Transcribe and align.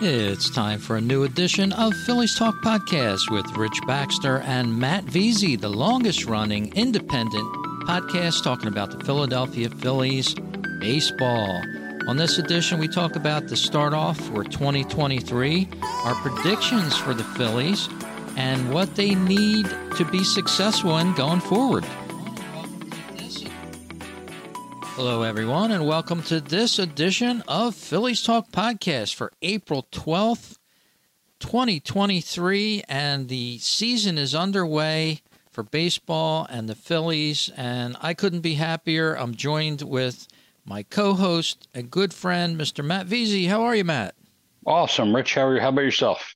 It's 0.00 0.48
time 0.48 0.78
for 0.78 0.96
a 0.96 1.00
new 1.00 1.24
edition 1.24 1.72
of 1.72 1.92
Phillies 2.06 2.36
Talk 2.36 2.54
Podcast 2.62 3.30
with 3.30 3.46
Rich 3.56 3.80
Baxter 3.86 4.38
and 4.38 4.78
Matt 4.78 5.04
Veazey, 5.06 5.60
the 5.60 5.68
longest 5.68 6.24
running 6.24 6.72
independent 6.74 7.52
podcast 7.86 8.44
talking 8.44 8.68
about 8.68 8.90
the 8.90 9.04
Philadelphia 9.04 9.70
Phillies 9.70 10.34
baseball. 10.80 11.62
On 12.06 12.16
this 12.16 12.38
edition, 12.38 12.78
we 12.78 12.86
talk 12.88 13.16
about 13.16 13.48
the 13.48 13.56
start 13.56 13.92
off 13.92 14.18
for 14.18 14.44
2023, 14.44 15.68
our 16.04 16.14
predictions 16.16 16.96
for 16.96 17.12
the 17.12 17.24
Phillies, 17.24 17.88
and 18.36 18.72
what 18.72 18.94
they 18.94 19.14
need 19.14 19.66
to 19.96 20.04
be 20.10 20.22
successful 20.22 20.96
in 20.98 21.12
going 21.14 21.40
forward. 21.40 21.84
Hello, 24.98 25.22
everyone, 25.22 25.70
and 25.70 25.86
welcome 25.86 26.24
to 26.24 26.40
this 26.40 26.76
edition 26.80 27.44
of 27.46 27.76
Phillies 27.76 28.20
Talk 28.20 28.50
Podcast 28.50 29.14
for 29.14 29.30
April 29.42 29.86
12th, 29.92 30.58
2023. 31.38 32.82
And 32.88 33.28
the 33.28 33.58
season 33.58 34.18
is 34.18 34.34
underway 34.34 35.20
for 35.52 35.62
baseball 35.62 36.48
and 36.50 36.68
the 36.68 36.74
Phillies. 36.74 37.48
And 37.56 37.96
I 38.00 38.12
couldn't 38.12 38.40
be 38.40 38.54
happier. 38.54 39.14
I'm 39.14 39.36
joined 39.36 39.82
with 39.82 40.26
my 40.64 40.82
co 40.82 41.14
host 41.14 41.68
and 41.72 41.92
good 41.92 42.12
friend, 42.12 42.60
Mr. 42.60 42.84
Matt 42.84 43.06
Veazey. 43.06 43.46
How 43.46 43.62
are 43.62 43.76
you, 43.76 43.84
Matt? 43.84 44.16
Awesome. 44.66 45.14
Rich, 45.14 45.36
how, 45.36 45.46
are 45.46 45.54
you? 45.54 45.60
how 45.60 45.68
about 45.68 45.82
yourself? 45.82 46.34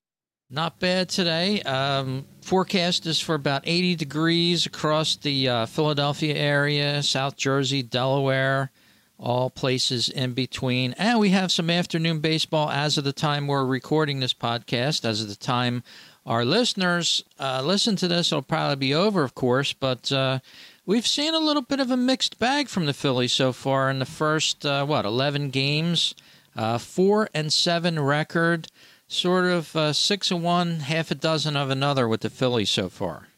Not 0.48 0.78
bad 0.78 1.08
today. 1.08 1.62
Um, 1.62 2.26
forecast 2.42 3.06
is 3.06 3.20
for 3.20 3.34
about 3.34 3.62
80 3.64 3.94
degrees 3.96 4.66
across 4.66 5.16
the 5.16 5.48
uh, 5.48 5.66
Philadelphia 5.66 6.34
area, 6.34 7.02
South 7.02 7.36
Jersey, 7.36 7.82
Delaware, 7.82 8.70
all 9.18 9.50
places 9.50 10.08
in 10.08 10.32
between. 10.32 10.94
And 10.98 11.18
we 11.18 11.30
have 11.30 11.52
some 11.52 11.70
afternoon 11.70 12.18
baseball 12.20 12.70
as 12.70 12.98
of 12.98 13.04
the 13.04 13.12
time 13.12 13.46
we're 13.46 13.64
recording 13.64 14.20
this 14.20 14.34
podcast. 14.34 15.04
As 15.04 15.22
of 15.22 15.28
the 15.28 15.36
time 15.36 15.84
our 16.26 16.44
listeners 16.44 17.22
uh, 17.38 17.62
listen 17.64 17.96
to 17.96 18.08
this, 18.08 18.32
it'll 18.32 18.42
probably 18.42 18.76
be 18.76 18.94
over, 18.94 19.22
of 19.22 19.34
course. 19.34 19.72
But 19.72 20.10
uh, 20.10 20.40
we've 20.84 21.06
seen 21.06 21.34
a 21.34 21.38
little 21.38 21.62
bit 21.62 21.80
of 21.80 21.90
a 21.90 21.96
mixed 21.96 22.38
bag 22.38 22.68
from 22.68 22.86
the 22.86 22.92
Phillies 22.92 23.32
so 23.32 23.52
far 23.52 23.88
in 23.90 24.00
the 24.00 24.06
first, 24.06 24.66
uh, 24.66 24.84
what, 24.84 25.04
11 25.04 25.50
games? 25.50 26.14
Uh, 26.54 26.76
four 26.76 27.30
and 27.32 27.50
seven 27.50 27.98
record 27.98 28.68
sort 29.12 29.44
of 29.44 29.74
uh, 29.76 29.92
six 29.92 30.30
of 30.30 30.42
one, 30.42 30.80
half 30.80 31.10
a 31.10 31.14
dozen 31.14 31.56
of 31.56 31.70
another 31.70 32.08
with 32.08 32.22
the 32.22 32.30
Phillies 32.30 32.70
so 32.70 32.88
far. 32.88 33.28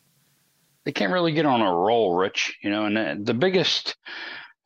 They 0.84 0.92
can't 0.92 1.12
really 1.12 1.33
get 1.33 1.47
on 1.47 1.62
a 1.62 1.75
roll, 1.75 2.14
Rich. 2.14 2.56
You 2.62 2.70
know, 2.70 2.84
and 2.86 3.27
the 3.27 3.34
biggest 3.34 3.97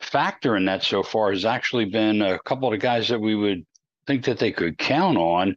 factor 0.00 0.56
in 0.56 0.64
that 0.66 0.82
so 0.82 1.02
far 1.02 1.32
has 1.32 1.44
actually 1.44 1.86
been 1.86 2.22
a 2.22 2.38
couple 2.40 2.72
of 2.72 2.80
guys 2.80 3.08
that 3.08 3.20
we 3.20 3.34
would 3.34 3.64
think 4.06 4.24
that 4.24 4.38
they 4.38 4.52
could 4.52 4.78
count 4.78 5.16
on 5.16 5.56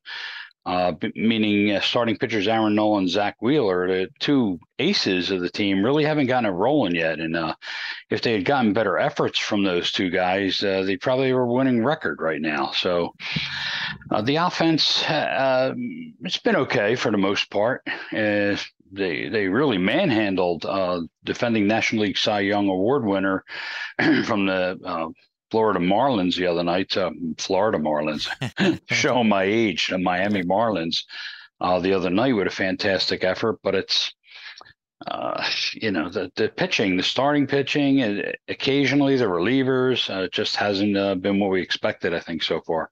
uh, 0.66 0.94
meaning 1.16 1.76
uh, 1.76 1.82
starting 1.82 2.18
pitchers 2.18 2.48
Aaron 2.48 2.76
Nola 2.76 3.00
and 3.00 3.10
Zack 3.10 3.38
Wheeler, 3.42 3.88
the 3.88 4.10
two 4.20 4.60
aces 4.78 5.32
of 5.32 5.42
the 5.42 5.50
team, 5.50 5.84
really 5.84 6.04
haven't 6.04 6.28
gotten 6.28 6.50
it 6.50 6.54
rolling 6.54 6.94
yet. 6.94 7.20
And 7.20 7.36
uh, 7.36 7.56
if 8.12 8.22
they 8.22 8.34
had 8.34 8.46
gotten 8.46 8.74
better 8.74 9.00
efforts 9.00 9.40
from 9.40 9.64
those 9.64 9.92
two 9.92 10.10
guys, 10.12 10.64
uh, 10.64 10.84
they 10.84 10.98
probably 10.98 11.34
were 11.34 11.48
winning 11.48 11.84
record 11.84 12.22
right 12.22 12.42
now. 12.42 12.72
So 12.72 13.16
uh, 14.12 14.22
the 14.22 14.36
offense, 14.36 15.04
uh, 15.10 15.74
it's 16.22 16.38
been 16.38 16.58
okay 16.58 16.96
for 16.96 17.12
the 17.12 17.18
most 17.18 17.50
part. 17.50 17.82
they 18.12 19.30
they 19.30 19.48
really 19.48 19.78
manhandled 19.78 20.66
defending 21.24 21.66
National 21.66 22.04
League 22.04 22.18
Cy 22.18 22.42
Young 22.42 22.68
Award 22.68 23.06
winner 23.06 23.44
from 24.26 24.46
the 24.46 25.12
Florida 25.52 25.80
Marlins 25.80 26.38
the 26.38 26.48
other 26.48 26.64
night. 26.64 26.96
Uh, 26.96 27.12
Florida 27.38 27.78
Marlins, 27.78 28.28
showing 28.90 29.30
my 29.30 29.44
age, 29.44 29.88
the 29.88 29.98
Miami 29.98 30.44
Marlins 30.44 31.04
uh, 31.60 31.80
the 31.80 31.94
other 31.94 32.10
night 32.10 32.34
with 32.34 32.48
a 32.48 32.52
fantastic 32.52 33.24
effort. 33.24 33.60
But 33.62 33.76
it's, 33.76 34.14
uh, 35.06 35.44
you 35.74 35.92
know, 35.92 36.10
the, 36.10 36.32
the 36.36 36.50
pitching, 36.50 36.98
the 36.98 37.04
starting 37.04 37.48
pitching, 37.48 38.02
and 38.02 38.36
occasionally 38.48 39.18
the 39.18 39.26
relievers 39.26 40.10
uh, 40.10 40.30
just 40.30 40.56
hasn't 40.56 40.98
uh, 40.98 41.16
been 41.16 41.40
what 41.40 41.52
we 41.52 41.62
expected, 41.62 42.14
I 42.14 42.20
think, 42.20 42.44
so 42.44 42.62
far. 42.62 42.90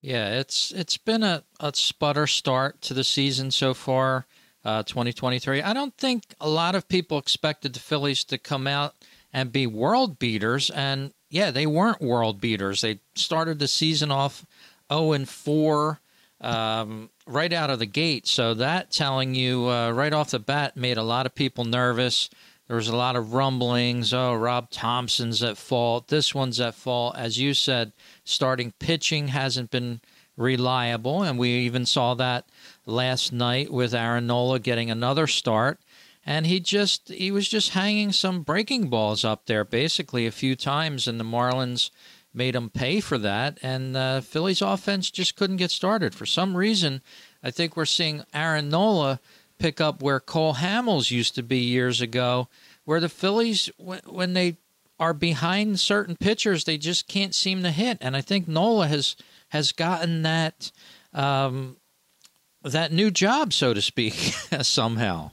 Yeah, 0.00 0.38
it's 0.38 0.70
it's 0.70 0.98
been 0.98 1.22
a, 1.22 1.44
a 1.60 1.72
sputter 1.74 2.26
start 2.26 2.82
to 2.82 2.94
the 2.94 3.04
season 3.04 3.50
so 3.50 3.72
far, 3.72 4.26
uh, 4.62 4.82
2023. 4.82 5.62
I 5.62 5.72
don't 5.72 5.96
think 5.96 6.34
a 6.40 6.48
lot 6.48 6.74
of 6.74 6.88
people 6.88 7.16
expected 7.16 7.72
the 7.72 7.80
Phillies 7.80 8.22
to 8.24 8.36
come 8.36 8.66
out 8.66 8.94
and 9.32 9.50
be 9.50 9.66
world 9.66 10.18
beaters, 10.18 10.68
and 10.68 11.14
yeah, 11.34 11.50
they 11.50 11.66
weren't 11.66 12.00
world 12.00 12.40
beaters. 12.40 12.80
They 12.80 13.00
started 13.16 13.58
the 13.58 13.66
season 13.66 14.12
off 14.12 14.46
0 14.88 15.14
and 15.14 15.28
4 15.28 16.00
um, 16.40 17.10
right 17.26 17.52
out 17.52 17.70
of 17.70 17.80
the 17.80 17.86
gate. 17.86 18.28
So 18.28 18.54
that 18.54 18.92
telling 18.92 19.34
you 19.34 19.68
uh, 19.68 19.90
right 19.90 20.12
off 20.12 20.30
the 20.30 20.38
bat 20.38 20.76
made 20.76 20.96
a 20.96 21.02
lot 21.02 21.26
of 21.26 21.34
people 21.34 21.64
nervous. 21.64 22.30
There 22.68 22.76
was 22.76 22.86
a 22.86 22.94
lot 22.94 23.16
of 23.16 23.34
rumblings. 23.34 24.14
Oh, 24.14 24.32
Rob 24.36 24.70
Thomson's 24.70 25.42
at 25.42 25.58
fault. 25.58 26.06
This 26.06 26.36
one's 26.36 26.60
at 26.60 26.76
fault. 26.76 27.16
As 27.16 27.36
you 27.36 27.52
said, 27.52 27.90
starting 28.22 28.72
pitching 28.78 29.26
hasn't 29.28 29.72
been 29.72 30.02
reliable, 30.36 31.24
and 31.24 31.36
we 31.36 31.48
even 31.48 31.84
saw 31.84 32.14
that 32.14 32.48
last 32.86 33.32
night 33.32 33.72
with 33.72 33.92
Aaron 33.92 34.28
Nola 34.28 34.60
getting 34.60 34.88
another 34.88 35.26
start 35.26 35.80
and 36.26 36.46
he 36.46 36.60
just 36.60 37.08
he 37.08 37.30
was 37.30 37.48
just 37.48 37.70
hanging 37.70 38.12
some 38.12 38.42
breaking 38.42 38.88
balls 38.88 39.24
up 39.24 39.46
there 39.46 39.64
basically 39.64 40.26
a 40.26 40.32
few 40.32 40.56
times 40.56 41.06
and 41.06 41.20
the 41.20 41.24
marlins 41.24 41.90
made 42.36 42.56
him 42.56 42.68
pay 42.68 42.98
for 42.98 43.16
that. 43.18 43.58
And 43.62 43.96
uh, 43.96 44.20
phillies 44.20 44.60
offense 44.60 45.08
just 45.10 45.36
couldn't 45.36 45.58
get 45.58 45.70
started. 45.70 46.14
For 46.14 46.26
some 46.26 46.56
reason 46.56 47.02
i 47.42 47.50
think 47.50 47.76
we're 47.76 47.84
seeing 47.84 48.22
aaron 48.32 48.68
nola 48.68 49.20
pick 49.58 49.80
up 49.80 50.02
where 50.02 50.20
cole 50.20 50.54
hamels 50.54 51.10
used 51.10 51.34
to 51.34 51.42
be 51.42 51.58
years 51.58 52.00
ago 52.00 52.48
where 52.84 53.00
the 53.00 53.08
phillies 53.08 53.70
when 53.76 54.32
they 54.32 54.56
are 54.98 55.14
behind 55.14 55.78
certain 55.78 56.16
pitchers 56.16 56.64
they 56.64 56.78
just 56.78 57.06
can't 57.06 57.34
seem 57.34 57.62
to 57.62 57.70
hit. 57.70 57.98
And 58.00 58.16
i 58.16 58.20
think 58.20 58.48
nola 58.48 58.86
has 58.88 59.16
has 59.50 59.72
gotten 59.72 60.22
that 60.22 60.72
um, 61.12 61.76
that 62.62 62.92
new 62.92 63.10
job 63.10 63.52
so 63.52 63.74
to 63.74 63.82
speak 63.82 64.14
somehow 64.62 65.30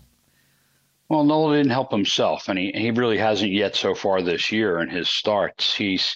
well, 1.12 1.26
Nola 1.26 1.58
didn't 1.58 1.74
help 1.74 1.92
himself, 1.92 2.48
and 2.48 2.58
he, 2.58 2.72
he 2.74 2.90
really 2.90 3.18
hasn't 3.18 3.52
yet 3.52 3.76
so 3.76 3.94
far 3.94 4.22
this 4.22 4.50
year 4.50 4.80
in 4.80 4.88
his 4.88 5.10
starts. 5.10 5.76
He's 5.76 6.16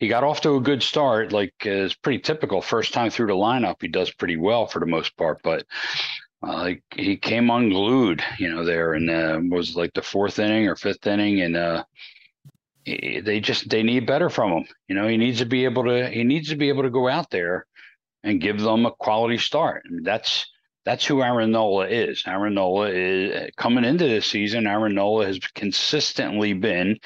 he 0.00 0.08
got 0.08 0.24
off 0.24 0.40
to 0.40 0.56
a 0.56 0.60
good 0.60 0.82
start, 0.82 1.30
like 1.30 1.54
uh, 1.64 1.70
is 1.70 1.94
pretty 1.94 2.18
typical. 2.18 2.60
First 2.60 2.92
time 2.92 3.10
through 3.10 3.28
the 3.28 3.34
lineup, 3.34 3.76
he 3.80 3.86
does 3.86 4.10
pretty 4.10 4.36
well 4.36 4.66
for 4.66 4.80
the 4.80 4.86
most 4.86 5.16
part, 5.16 5.38
but 5.44 5.64
uh, 6.42 6.70
he 6.96 7.16
came 7.16 7.48
unglued, 7.48 8.24
you 8.40 8.52
know, 8.52 8.64
there 8.64 8.94
and 8.94 9.08
uh, 9.08 9.38
was 9.54 9.76
like 9.76 9.94
the 9.94 10.02
fourth 10.02 10.40
inning 10.40 10.66
or 10.66 10.74
fifth 10.74 11.06
inning, 11.06 11.40
and 11.40 11.56
uh, 11.56 11.84
they 12.84 13.38
just 13.38 13.70
they 13.70 13.84
need 13.84 14.04
better 14.04 14.28
from 14.28 14.50
him. 14.50 14.64
You 14.88 14.96
know, 14.96 15.06
he 15.06 15.16
needs 15.16 15.38
to 15.38 15.46
be 15.46 15.64
able 15.64 15.84
to 15.84 16.10
he 16.10 16.24
needs 16.24 16.48
to 16.48 16.56
be 16.56 16.70
able 16.70 16.82
to 16.82 16.90
go 16.90 17.06
out 17.06 17.30
there 17.30 17.66
and 18.24 18.40
give 18.40 18.60
them 18.60 18.84
a 18.84 18.90
quality 18.90 19.38
start. 19.38 19.84
I 19.86 19.92
mean, 19.92 20.02
that's 20.02 20.44
that's 20.84 21.04
who 21.06 21.22
Aaron 21.22 21.50
Nola 21.50 21.86
is. 21.86 22.22
Aaron 22.26 22.54
Nola 22.54 22.90
is 22.90 23.50
coming 23.56 23.84
into 23.84 24.06
this 24.06 24.26
season. 24.26 24.66
Aaron 24.66 24.94
Nola 24.94 25.26
has 25.26 25.38
consistently 25.54 26.52
been 26.52 26.98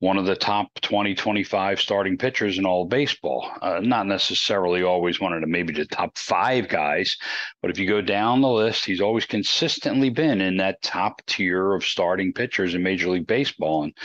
one 0.00 0.18
of 0.18 0.26
the 0.26 0.36
top 0.36 0.68
20, 0.82 1.14
25 1.14 1.80
starting 1.80 2.18
pitchers 2.18 2.58
in 2.58 2.66
all 2.66 2.84
baseball. 2.84 3.50
Uh, 3.62 3.80
not 3.82 4.06
necessarily 4.06 4.82
always 4.82 5.20
one 5.20 5.32
of 5.32 5.40
the 5.40 5.46
maybe 5.46 5.72
the 5.72 5.86
top 5.86 6.16
five 6.18 6.68
guys, 6.68 7.16
but 7.62 7.70
if 7.70 7.78
you 7.78 7.88
go 7.88 8.02
down 8.02 8.42
the 8.42 8.48
list, 8.48 8.84
he's 8.84 9.00
always 9.00 9.24
consistently 9.24 10.10
been 10.10 10.40
in 10.40 10.58
that 10.58 10.82
top 10.82 11.24
tier 11.26 11.72
of 11.72 11.82
starting 11.82 12.32
pitchers 12.32 12.74
in 12.74 12.82
Major 12.82 13.08
League 13.08 13.26
Baseball. 13.26 13.84
And 13.84 13.96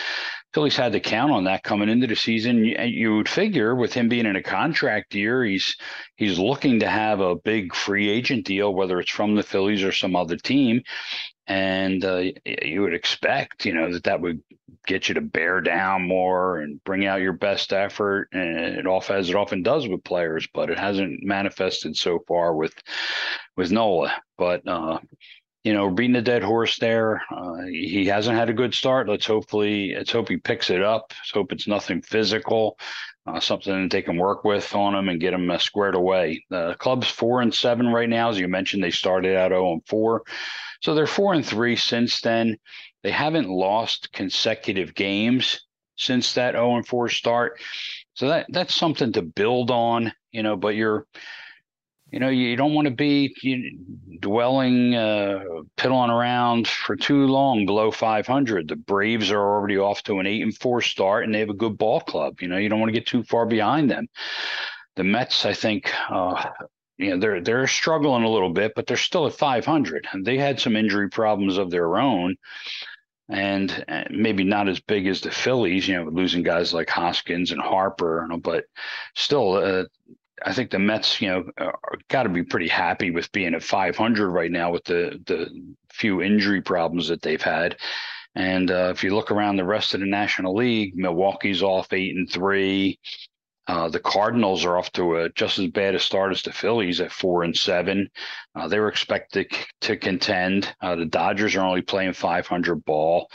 Phillies 0.53 0.75
had 0.78 0.94
to 0.94 1.00
count 1.00 1.31
on 1.31 1.46
that 1.46 1.63
coming 1.63 1.90
into 1.90 2.07
the 2.07 2.16
season. 2.16 2.63
You, 2.63 2.78
you 2.81 3.16
would 3.18 3.30
figure 3.30 3.75
with 3.75 3.94
him 3.94 4.07
being 4.07 4.25
in 4.25 4.35
a 4.38 4.44
contract 4.44 5.13
year, 5.13 5.44
he's 5.44 5.75
he's 6.16 6.40
looking 6.40 6.80
to 6.80 6.88
have 6.88 7.19
a 7.19 7.36
big 7.36 7.74
free 7.75 8.10
agent 8.10 8.45
deal, 8.45 8.74
whether 8.74 9.00
it's 9.00 9.12
from 9.12 9.36
the 9.36 9.44
Phillies 9.44 9.83
or 9.83 9.92
some 9.92 10.16
other 10.16 10.38
team 10.38 10.83
and 11.48 12.04
uh, 12.06 12.24
you 12.46 12.82
would 12.82 12.94
expect 12.94 13.66
you 13.66 13.74
know 13.74 13.92
that 13.92 14.04
that 14.04 14.22
would 14.22 14.42
get 14.88 15.08
you 15.08 15.16
to 15.16 15.22
bear 15.22 15.62
down 15.62 16.08
more 16.08 16.60
and 16.60 16.84
bring 16.84 17.06
out 17.06 17.22
your 17.22 17.34
best 17.34 17.72
effort. 17.74 18.30
And 18.32 18.78
it 18.78 18.88
often 18.88 19.18
as 19.18 19.30
it 19.30 19.36
often 19.36 19.64
does 19.64 19.88
with 19.88 20.04
players 20.04 20.48
but 20.54 20.70
it 20.70 20.80
hasn't 20.80 21.24
manifested 21.24 21.96
so 21.96 22.20
far 22.28 22.56
with 22.56 22.74
with 23.58 23.72
Nola. 23.72 24.14
But 24.38 24.68
uh, 24.68 25.00
you 25.64 25.74
know 25.74 25.92
beating 25.92 26.16
a 26.16 26.22
dead 26.22 26.44
horse 26.44 26.80
there 26.80 27.22
uh, 27.36 27.64
he 27.70 28.06
hasn't 28.06 28.38
had 28.38 28.50
a 28.50 28.54
good 28.54 28.74
start. 28.74 29.10
Let's 29.10 29.26
hopefully 29.26 29.94
let's 29.96 30.12
hope 30.12 30.30
he 30.30 30.38
picks 30.38 30.70
it 30.70 30.82
up. 30.82 31.06
Let's 31.10 31.32
hope 31.32 31.52
it's 31.52 31.68
nothing 31.68 32.02
physical 32.02 32.78
uh, 33.27 33.39
something 33.39 33.83
that 33.83 33.91
they 33.91 34.01
can 34.01 34.18
work 34.18 34.44
with 34.44 34.73
on 34.75 34.94
them 34.94 35.09
and 35.09 35.19
get 35.19 35.31
them 35.31 35.50
uh, 35.50 35.57
squared 35.57 35.95
away. 35.95 36.44
The 36.50 36.75
club's 36.79 37.07
four 37.07 37.41
and 37.41 37.53
seven 37.53 37.88
right 37.88 38.09
now, 38.09 38.29
as 38.29 38.39
you 38.39 38.47
mentioned. 38.47 38.83
They 38.83 38.91
started 38.91 39.35
out 39.35 39.51
zero 39.51 39.69
oh 39.69 39.73
and 39.73 39.88
four. 39.88 40.23
So 40.81 40.95
they're 40.95 41.07
four 41.07 41.33
and 41.33 41.45
three 41.45 41.75
since 41.75 42.21
then. 42.21 42.57
They 43.03 43.12
haven't 43.12 43.50
lost 43.50 44.12
consecutive 44.12 44.94
games 44.94 45.62
since 45.97 46.33
that 46.33 46.53
0 46.53 46.77
and 46.77 46.88
4 46.88 47.09
start. 47.09 47.59
So 48.13 48.27
that 48.27 48.47
that's 48.50 48.75
something 48.75 49.12
to 49.13 49.21
build 49.21 49.71
on, 49.71 50.12
you 50.31 50.44
know, 50.44 50.56
but 50.56 50.75
you're 50.75 51.06
you 52.12 52.19
know, 52.19 52.30
you, 52.30 52.58
don't 52.58 52.74
want 52.74 52.88
to 52.88 52.94
be 52.94 53.34
you, 53.42 53.80
dwelling, 54.19 54.96
uh, 54.96 55.44
piddling 55.78 56.10
around 56.10 56.68
for 56.68 56.98
too 56.98 57.25
long 57.25 57.66
below 57.66 57.90
500. 57.90 58.68
The 58.68 58.75
Braves 58.75 59.31
are 59.31 59.40
already 59.40 59.78
off 59.78 60.04
to 60.04 60.19
an 60.19 60.28
eight 60.28 60.42
and 60.42 60.56
four 60.58 60.81
start, 60.81 61.24
and 61.24 61.34
they 61.34 61.40
have 61.40 61.50
a 61.50 61.54
good 61.54 61.78
ball 61.78 62.02
club. 62.02 62.42
You 62.42 62.50
know, 62.50 62.58
you 62.58 62.68
don't 62.68 62.81
want 62.81 62.90
to 62.90 63.00
get 63.00 63.08
too 63.08 63.24
far 63.24 63.46
behind 63.46 63.90
them. 63.90 64.08
The 64.98 65.06
Mets, 65.06 65.46
I 65.46 65.54
think, 65.54 65.90
uh, 66.10 66.50
you 66.98 67.12
know, 67.12 67.18
they're 67.18 67.42
they're 67.42 67.68
struggling 67.68 68.24
a 68.24 68.30
little 68.30 68.52
bit, 68.52 68.74
but 68.75 68.88
they're 68.88 68.98
still 68.98 69.25
at 69.25 69.34
500. 69.34 70.06
And 70.12 70.25
they 70.25 70.38
had 70.38 70.60
some 70.60 70.75
injury 70.75 71.10
problems 71.10 71.57
of 71.57 71.72
their 71.72 71.98
own, 71.98 72.36
and 73.30 73.86
maybe 74.10 74.44
not 74.44 74.68
as 74.68 74.81
big 74.81 75.07
as 75.07 75.22
the 75.22 75.31
Phillies. 75.31 75.88
You 75.88 76.04
know, 76.04 76.12
losing 76.12 76.44
guys 76.44 76.74
like 76.74 76.90
Hoskins 76.90 77.54
and 77.54 77.62
Harper, 77.62 78.28
but 78.44 78.66
still, 79.16 79.54
uh, 79.54 79.86
I 80.46 80.54
think 80.54 80.72
the 80.72 80.80
Mets, 80.80 81.22
you 81.22 81.30
know, 81.30 81.72
got 82.10 82.24
to 82.24 82.30
be 82.30 82.44
pretty 82.44 82.68
happy 82.68 83.12
with 83.12 83.32
being 83.32 83.54
at 83.54 83.64
500 83.64 84.30
right 84.30 84.52
now 84.52 84.72
with 84.72 84.84
the 84.86 85.22
the 85.26 85.50
few 85.92 86.22
injury 86.22 86.62
problems 86.62 87.08
that 87.10 87.22
they've 87.22 87.42
had. 87.42 87.78
And 88.36 88.72
uh, 88.72 88.92
if 88.96 89.04
you 89.04 89.14
look 89.14 89.32
around 89.32 89.58
the 89.58 89.66
rest 89.66 89.94
of 89.94 90.00
the 90.00 90.06
National 90.06 90.56
League, 90.56 90.96
Milwaukee's 90.96 91.62
off 91.62 91.92
eight 91.92 92.16
and 92.16 92.30
three. 92.30 93.00
Uh, 93.71 93.88
the 93.88 94.01
Cardinals 94.01 94.65
are 94.65 94.77
off 94.77 94.91
to 94.91 95.15
a 95.15 95.29
just 95.29 95.57
as 95.57 95.68
bad 95.68 95.95
a 95.95 96.00
start 96.00 96.33
as 96.33 96.41
the 96.41 96.51
Phillies 96.51 97.00
at 97.00 97.09
four 97.09 97.44
and 97.44 97.56
seven. 97.56 98.09
Uh, 98.53 98.68
they 98.68 98.77
were 98.77 98.89
expected 98.89 99.50
to 99.79 99.95
contend. 99.95 100.75
Uh, 100.81 100.97
the 100.97 101.06
Dodgers 101.06 101.56
are 101.56 101.65
only 101.65 101.81
playing 101.81 102.12
500 102.12 102.83
ball. 102.83 103.31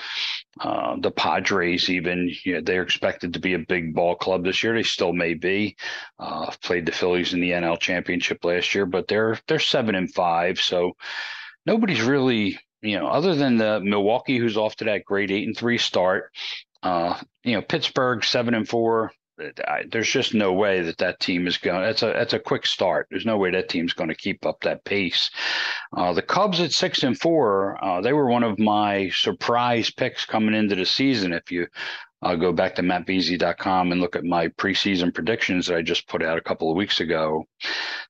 Uh, 0.61 0.97
the 1.01 1.11
Padres, 1.11 1.89
even 1.89 2.31
you 2.45 2.53
know, 2.53 2.61
they're 2.61 2.83
expected 2.83 3.33
to 3.33 3.41
be 3.41 3.55
a 3.55 3.59
big 3.59 3.95
ball 3.95 4.15
club 4.15 4.45
this 4.45 4.63
year. 4.63 4.75
They 4.75 4.83
still 4.83 5.15
may 5.15 5.33
be. 5.33 5.75
Uh, 6.19 6.51
played 6.63 6.85
the 6.85 6.93
Phillies 6.93 7.33
in 7.33 7.41
the 7.41 7.53
NL 7.53 7.81
Championship 7.81 8.45
last 8.45 8.75
year, 8.75 8.85
but 8.85 9.09
they're 9.09 9.39
they're 9.49 9.59
seven 9.59 9.95
and 9.95 10.13
five. 10.13 10.59
So 10.61 10.99
nobody's 11.65 12.03
really 12.03 12.59
you 12.83 12.99
know 12.99 13.07
other 13.07 13.35
than 13.35 13.57
the 13.57 13.81
Milwaukee, 13.81 14.37
who's 14.37 14.59
off 14.59 14.77
to 14.77 14.85
that 14.85 15.07
great 15.07 15.31
eight 15.31 15.47
and 15.47 15.57
three 15.57 15.79
start. 15.79 16.31
Uh, 16.83 17.19
you 17.43 17.55
know, 17.55 17.63
Pittsburgh 17.63 18.23
seven 18.23 18.53
and 18.53 18.69
four. 18.69 19.13
I, 19.39 19.85
there's 19.91 20.11
just 20.11 20.35
no 20.35 20.53
way 20.53 20.81
that 20.83 20.99
that 20.99 21.21
team 21.21 21.47
is 21.47 21.59
going. 21.59 21.83
That's 21.83 22.03
a 22.03 22.07
that's 22.07 22.33
a 22.33 22.39
quick 22.39 22.67
start. 22.67 23.09
There's 23.11 23.27
no 23.27 23.37
way 23.37 23.51
that 23.51 23.69
team's 23.69 23.93
going 23.93 24.09
to 24.09 24.15
keep 24.15 24.47
up 24.47 24.61
that 24.63 24.85
pace. 24.85 25.31
Uh, 25.97 26.13
the 26.13 26.23
Cubs 26.23 26.61
at 26.61 26.73
six 26.73 27.03
and 27.03 27.19
four, 27.19 27.83
uh, 27.85 28.01
they 28.01 28.13
were 28.13 28.29
one 28.29 28.43
of 28.43 28.59
my 28.59 29.11
surprise 29.11 29.91
picks 29.91 30.25
coming 30.25 30.55
into 30.55 30.75
the 30.75 30.87
season. 30.87 31.33
If 31.33 31.51
you 31.51 31.67
uh, 32.23 32.35
go 32.37 32.53
back 32.53 32.75
to 32.77 32.83
mattveazey.com 32.83 33.93
and 33.93 34.01
look 34.01 34.17
at 34.17 34.25
my 34.25 34.49
preseason 34.49 35.13
predictions 35.13 35.67
that 35.67 35.77
I 35.77 35.83
just 35.83 36.09
put 36.09 36.23
out 36.23 36.39
a 36.39 36.43
couple 36.43 36.71
of 36.71 36.77
weeks 36.77 37.01
ago, 37.01 37.45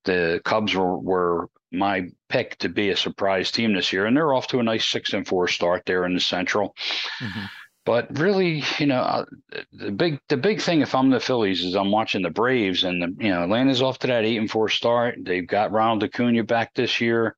the 0.05 0.41
Cubs 0.45 0.75
were 0.75 0.99
were 0.99 1.49
my 1.73 2.09
pick 2.29 2.57
to 2.59 2.69
be 2.69 2.91
a 2.91 2.97
surprise 2.97 3.51
team 3.51 3.75
this 3.75 3.93
year, 3.93 4.07
and 4.07 4.17
they're 4.17 4.33
off 4.33 4.47
to 4.49 4.61
a 4.61 4.63
nice 4.63 4.87
six 4.87 5.13
and 5.13 5.27
four 5.27 5.49
start 5.49 5.83
there 5.87 6.07
in 6.07 6.15
the 6.15 6.21
Central. 6.21 6.75
Mm-hmm. 7.21 7.45
But 7.87 8.19
really, 8.19 8.65
you 8.79 8.87
know, 8.87 9.01
uh, 9.01 9.25
the 9.73 9.93
big 9.93 10.19
the 10.29 10.37
big 10.37 10.61
thing 10.61 10.81
if 10.81 10.95
I'm 10.95 11.09
the 11.09 11.21
Phillies 11.21 11.65
is 11.65 11.77
I'm 11.77 11.93
watching 11.93 12.23
the 12.23 12.31
Braves 12.31 12.83
and 12.83 13.01
the, 13.01 13.25
you 13.25 13.31
know 13.31 13.45
Atlanta's 13.45 13.81
off 13.81 14.01
to 14.01 14.09
that 14.09 14.25
eight 14.25 14.39
and 14.39 14.51
four 14.51 14.69
start. 14.69 15.19
They've 15.23 15.47
got 15.47 15.71
Ronald 15.71 16.03
Acuna 16.03 16.43
back 16.43 16.75
this 16.75 17.01
year. 17.01 17.37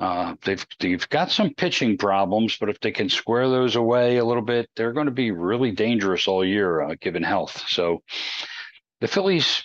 Uh, 0.00 0.34
they've 0.44 0.66
they've 0.80 1.08
got 1.10 1.30
some 1.30 1.54
pitching 1.54 1.96
problems, 1.96 2.56
but 2.58 2.70
if 2.70 2.80
they 2.80 2.90
can 2.90 3.08
square 3.08 3.48
those 3.48 3.76
away 3.76 4.16
a 4.16 4.24
little 4.24 4.42
bit, 4.42 4.68
they're 4.74 4.92
going 4.92 5.06
to 5.06 5.12
be 5.12 5.30
really 5.30 5.70
dangerous 5.70 6.26
all 6.26 6.44
year, 6.44 6.80
uh, 6.82 6.96
given 7.00 7.22
health. 7.22 7.64
So 7.68 8.02
the 9.00 9.06
Phillies 9.06 9.62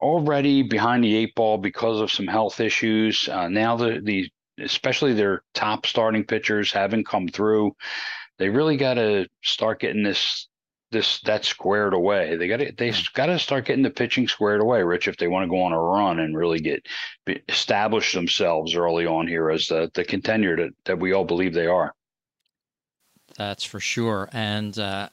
already 0.00 0.62
behind 0.62 1.02
the 1.02 1.16
eight 1.16 1.34
ball 1.34 1.58
because 1.58 2.00
of 2.00 2.12
some 2.12 2.28
health 2.28 2.60
issues. 2.60 3.28
Uh, 3.28 3.48
now 3.48 3.76
the 3.76 4.00
the 4.00 4.30
especially 4.60 5.12
their 5.12 5.42
top 5.54 5.86
starting 5.86 6.24
pitchers 6.24 6.70
haven't 6.70 7.06
come 7.06 7.26
through 7.26 7.74
they 8.38 8.48
really 8.48 8.76
got 8.76 8.94
to 8.94 9.26
start 9.42 9.80
getting 9.80 10.02
this 10.02 10.48
this 10.90 11.20
that 11.22 11.44
squared 11.44 11.92
away. 11.92 12.36
They 12.36 12.48
got 12.48 12.58
to 12.58 12.72
they 12.76 12.90
hmm. 12.90 12.96
got 13.14 13.26
to 13.26 13.38
start 13.38 13.66
getting 13.66 13.82
the 13.82 13.90
pitching 13.90 14.26
squared 14.26 14.60
away, 14.60 14.82
Rich, 14.82 15.08
if 15.08 15.16
they 15.16 15.28
want 15.28 15.44
to 15.44 15.50
go 15.50 15.62
on 15.62 15.72
a 15.72 15.80
run 15.80 16.20
and 16.20 16.36
really 16.36 16.60
get 16.60 16.86
establish 17.48 18.12
themselves 18.12 18.74
early 18.74 19.06
on 19.06 19.26
here 19.26 19.50
as 19.50 19.66
the 19.68 19.90
the 19.94 20.04
contender 20.04 20.56
that, 20.56 20.70
that 20.84 20.98
we 20.98 21.12
all 21.12 21.24
believe 21.24 21.54
they 21.54 21.66
are. 21.66 21.94
That's 23.36 23.64
for 23.64 23.78
sure. 23.78 24.28
And 24.32 24.76
uh, 24.78 25.10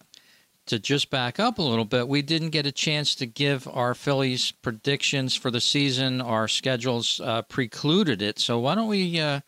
to 0.68 0.80
just 0.80 1.10
back 1.10 1.40
up 1.40 1.60
a 1.60 1.62
little 1.62 1.86
bit, 1.86 2.08
we 2.08 2.22
didn't 2.22 2.50
get 2.50 2.66
a 2.66 2.72
chance 2.72 3.14
to 3.16 3.26
give 3.26 3.68
our 3.68 3.94
Phillies 3.94 4.52
predictions 4.52 5.36
for 5.36 5.52
the 5.52 5.62
season. 5.62 6.22
Our 6.22 6.48
schedules 6.48 7.22
uh, 7.24 7.44
precluded 7.44 8.22
it. 8.22 8.40
So 8.40 8.60
why 8.60 8.76
don't 8.76 8.88
we 8.88 9.20
uh, 9.20 9.42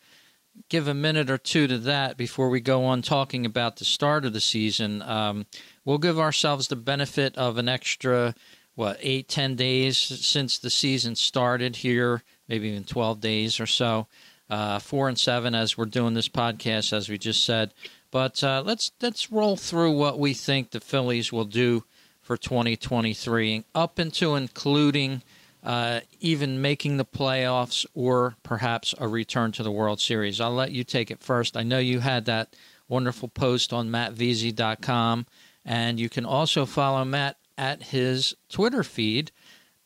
give 0.68 0.88
a 0.88 0.94
minute 0.94 1.30
or 1.30 1.38
two 1.38 1.66
to 1.66 1.78
that 1.78 2.16
before 2.16 2.48
we 2.48 2.60
go 2.60 2.84
on 2.84 3.02
talking 3.02 3.46
about 3.46 3.76
the 3.76 3.84
start 3.84 4.24
of 4.24 4.32
the 4.32 4.40
season. 4.40 5.02
Um, 5.02 5.46
we'll 5.84 5.98
give 5.98 6.18
ourselves 6.18 6.68
the 6.68 6.76
benefit 6.76 7.36
of 7.36 7.58
an 7.58 7.68
extra, 7.68 8.34
what, 8.74 8.98
eight, 9.00 9.28
ten 9.28 9.56
days 9.56 9.98
since 9.98 10.58
the 10.58 10.70
season 10.70 11.16
started 11.16 11.76
here, 11.76 12.22
maybe 12.48 12.68
even 12.68 12.84
12 12.84 13.20
days 13.20 13.60
or 13.60 13.66
so. 13.66 14.06
Uh, 14.50 14.78
four 14.78 15.08
and 15.08 15.18
seven 15.18 15.54
as 15.54 15.76
we're 15.76 15.84
doing 15.84 16.14
this 16.14 16.28
podcast, 16.28 16.94
as 16.94 17.08
we 17.10 17.18
just 17.18 17.44
said. 17.44 17.74
But 18.10 18.42
uh, 18.42 18.62
let's 18.64 18.92
let's 19.02 19.30
roll 19.30 19.56
through 19.56 19.92
what 19.92 20.18
we 20.18 20.32
think 20.32 20.70
the 20.70 20.80
Phillies 20.80 21.30
will 21.30 21.44
do 21.44 21.84
for 22.22 22.38
2023, 22.38 23.64
up 23.74 23.98
into 23.98 24.34
including 24.34 25.22
uh, 25.68 26.00
even 26.18 26.62
making 26.62 26.96
the 26.96 27.04
playoffs 27.04 27.84
or 27.92 28.36
perhaps 28.42 28.94
a 28.96 29.06
return 29.06 29.52
to 29.52 29.62
the 29.62 29.70
World 29.70 30.00
Series. 30.00 30.40
I'll 30.40 30.54
let 30.54 30.72
you 30.72 30.82
take 30.82 31.10
it 31.10 31.22
first. 31.22 31.58
I 31.58 31.62
know 31.62 31.78
you 31.78 32.00
had 32.00 32.24
that 32.24 32.56
wonderful 32.88 33.28
post 33.28 33.70
on 33.70 33.90
mattveazey.com, 33.90 35.26
and 35.66 36.00
you 36.00 36.08
can 36.08 36.24
also 36.24 36.64
follow 36.64 37.04
Matt 37.04 37.36
at 37.58 37.82
his 37.82 38.34
Twitter 38.48 38.82
feed 38.82 39.30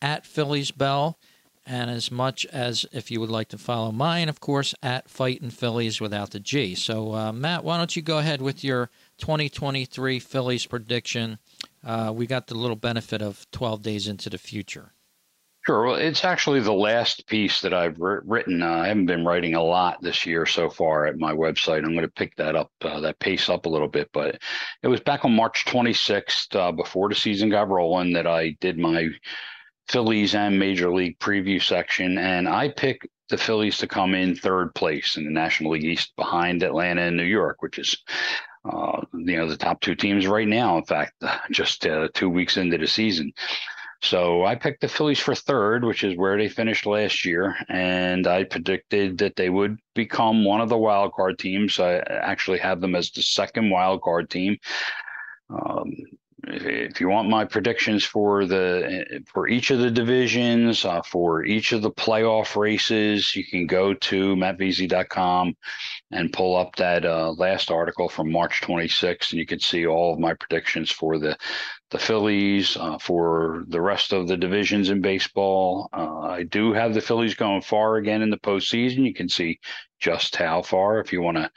at 0.00 0.24
Phillies 0.24 0.70
Bell. 0.70 1.18
And 1.66 1.90
as 1.90 2.12
much 2.12 2.46
as 2.46 2.86
if 2.92 3.10
you 3.10 3.18
would 3.18 3.30
like 3.30 3.48
to 3.48 3.58
follow 3.58 3.90
mine, 3.90 4.28
of 4.28 4.38
course, 4.38 4.76
at 4.84 5.10
Fighting 5.10 5.50
Phillies 5.50 6.00
without 6.00 6.30
the 6.30 6.40
G. 6.40 6.76
So, 6.76 7.12
uh, 7.12 7.32
Matt, 7.32 7.64
why 7.64 7.78
don't 7.78 7.94
you 7.96 8.02
go 8.02 8.18
ahead 8.18 8.40
with 8.40 8.62
your 8.62 8.88
2023 9.18 10.20
Phillies 10.20 10.66
prediction? 10.66 11.38
Uh, 11.84 12.12
we 12.14 12.26
got 12.26 12.46
the 12.46 12.56
little 12.56 12.76
benefit 12.76 13.20
of 13.20 13.46
12 13.50 13.82
days 13.82 14.06
into 14.06 14.30
the 14.30 14.38
future. 14.38 14.92
Sure. 15.64 15.86
Well, 15.86 15.94
it's 15.94 16.24
actually 16.24 16.58
the 16.58 16.72
last 16.72 17.24
piece 17.28 17.60
that 17.60 17.72
I've 17.72 17.96
written. 18.00 18.62
Uh, 18.62 18.68
I 18.68 18.88
haven't 18.88 19.06
been 19.06 19.24
writing 19.24 19.54
a 19.54 19.62
lot 19.62 20.02
this 20.02 20.26
year 20.26 20.44
so 20.44 20.68
far 20.68 21.06
at 21.06 21.18
my 21.18 21.32
website. 21.32 21.84
I'm 21.84 21.92
going 21.92 22.00
to 22.00 22.08
pick 22.08 22.34
that 22.36 22.56
up, 22.56 22.72
uh, 22.80 22.98
that 23.00 23.20
pace 23.20 23.48
up 23.48 23.66
a 23.66 23.68
little 23.68 23.86
bit. 23.86 24.10
But 24.12 24.40
it 24.82 24.88
was 24.88 24.98
back 25.00 25.24
on 25.24 25.36
March 25.36 25.64
26th, 25.66 26.56
uh, 26.56 26.72
before 26.72 27.08
the 27.08 27.14
season 27.14 27.48
got 27.48 27.68
rolling, 27.68 28.12
that 28.14 28.26
I 28.26 28.56
did 28.60 28.76
my 28.76 29.08
Phillies 29.86 30.34
and 30.34 30.58
Major 30.58 30.92
League 30.92 31.20
preview 31.20 31.62
section. 31.62 32.18
And 32.18 32.48
I 32.48 32.68
picked 32.68 33.06
the 33.28 33.38
Phillies 33.38 33.78
to 33.78 33.86
come 33.86 34.16
in 34.16 34.34
third 34.34 34.74
place 34.74 35.16
in 35.16 35.24
the 35.24 35.30
National 35.30 35.72
League 35.72 35.84
East 35.84 36.12
behind 36.16 36.64
Atlanta 36.64 37.02
and 37.02 37.16
New 37.16 37.22
York, 37.22 37.62
which 37.62 37.78
is 37.78 37.96
uh, 38.64 39.00
you 39.14 39.36
know 39.36 39.48
the 39.48 39.56
top 39.56 39.80
two 39.80 39.94
teams 39.94 40.26
right 40.26 40.48
now. 40.48 40.76
In 40.78 40.84
fact, 40.84 41.14
just 41.52 41.86
uh, 41.86 42.08
two 42.14 42.28
weeks 42.28 42.56
into 42.56 42.78
the 42.78 42.86
season. 42.88 43.32
So 44.02 44.44
I 44.44 44.56
picked 44.56 44.80
the 44.80 44.88
Phillies 44.88 45.20
for 45.20 45.34
third, 45.34 45.84
which 45.84 46.02
is 46.02 46.16
where 46.16 46.36
they 46.36 46.48
finished 46.48 46.86
last 46.86 47.24
year, 47.24 47.54
and 47.68 48.26
I 48.26 48.42
predicted 48.42 49.18
that 49.18 49.36
they 49.36 49.48
would 49.48 49.78
become 49.94 50.44
one 50.44 50.60
of 50.60 50.68
the 50.68 50.76
wild 50.76 51.12
card 51.12 51.38
teams. 51.38 51.78
I 51.78 51.98
actually 51.98 52.58
have 52.58 52.80
them 52.80 52.96
as 52.96 53.12
the 53.12 53.22
second 53.22 53.70
wild 53.70 54.02
card 54.02 54.28
team. 54.28 54.58
Um, 55.50 55.92
if 56.44 57.00
you 57.00 57.08
want 57.08 57.28
my 57.28 57.44
predictions 57.44 58.04
for 58.04 58.46
the 58.46 59.22
for 59.32 59.48
each 59.48 59.70
of 59.70 59.78
the 59.78 59.90
divisions, 59.90 60.84
uh, 60.84 61.02
for 61.02 61.44
each 61.44 61.70
of 61.70 61.82
the 61.82 61.92
playoff 61.92 62.56
races, 62.56 63.36
you 63.36 63.44
can 63.44 63.66
go 63.66 63.94
to 63.94 64.34
mattveazey.com 64.34 65.54
and 66.10 66.32
pull 66.32 66.56
up 66.56 66.74
that 66.76 67.04
uh, 67.04 67.30
last 67.32 67.70
article 67.70 68.08
from 68.08 68.32
March 68.32 68.60
26th, 68.62 69.30
and 69.30 69.38
you 69.38 69.46
can 69.46 69.60
see 69.60 69.86
all 69.86 70.12
of 70.12 70.18
my 70.18 70.34
predictions 70.34 70.90
for 70.90 71.18
the 71.18 71.36
the 71.92 71.98
Phillies, 71.98 72.76
uh, 72.78 72.98
for 72.98 73.64
the 73.68 73.80
rest 73.80 74.14
of 74.14 74.26
the 74.26 74.36
divisions 74.36 74.88
in 74.88 75.02
baseball. 75.02 75.90
Uh, 75.92 76.20
I 76.20 76.42
do 76.42 76.72
have 76.72 76.94
the 76.94 77.02
Phillies 77.02 77.34
going 77.34 77.60
far 77.60 77.96
again 77.96 78.22
in 78.22 78.30
the 78.30 78.38
postseason. 78.38 79.04
You 79.04 79.12
can 79.12 79.28
see 79.28 79.60
just 80.00 80.34
how 80.34 80.62
far 80.62 81.00
if 81.00 81.12
you 81.12 81.20
want 81.20 81.36
to 81.36 81.50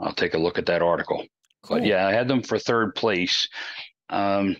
uh, 0.00 0.12
take 0.12 0.32
a 0.32 0.38
look 0.38 0.58
at 0.58 0.66
that 0.66 0.80
article. 0.80 1.26
Cool. 1.62 1.78
But 1.78 1.86
yeah, 1.86 2.06
I 2.06 2.12
had 2.12 2.26
them 2.26 2.42
for 2.42 2.58
third 2.58 2.94
place. 2.94 3.46
Um, 4.08 4.56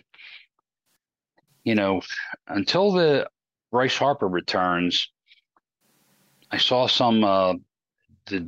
you 1.63 1.73
know, 1.73 2.01
until 2.47 2.91
the 2.91 3.27
Bryce 3.71 3.97
Harper 3.97 4.27
returns, 4.27 5.09
I 6.51 6.57
saw 6.57 6.85
some 6.85 7.23
uh, 7.23 7.55
the 8.27 8.47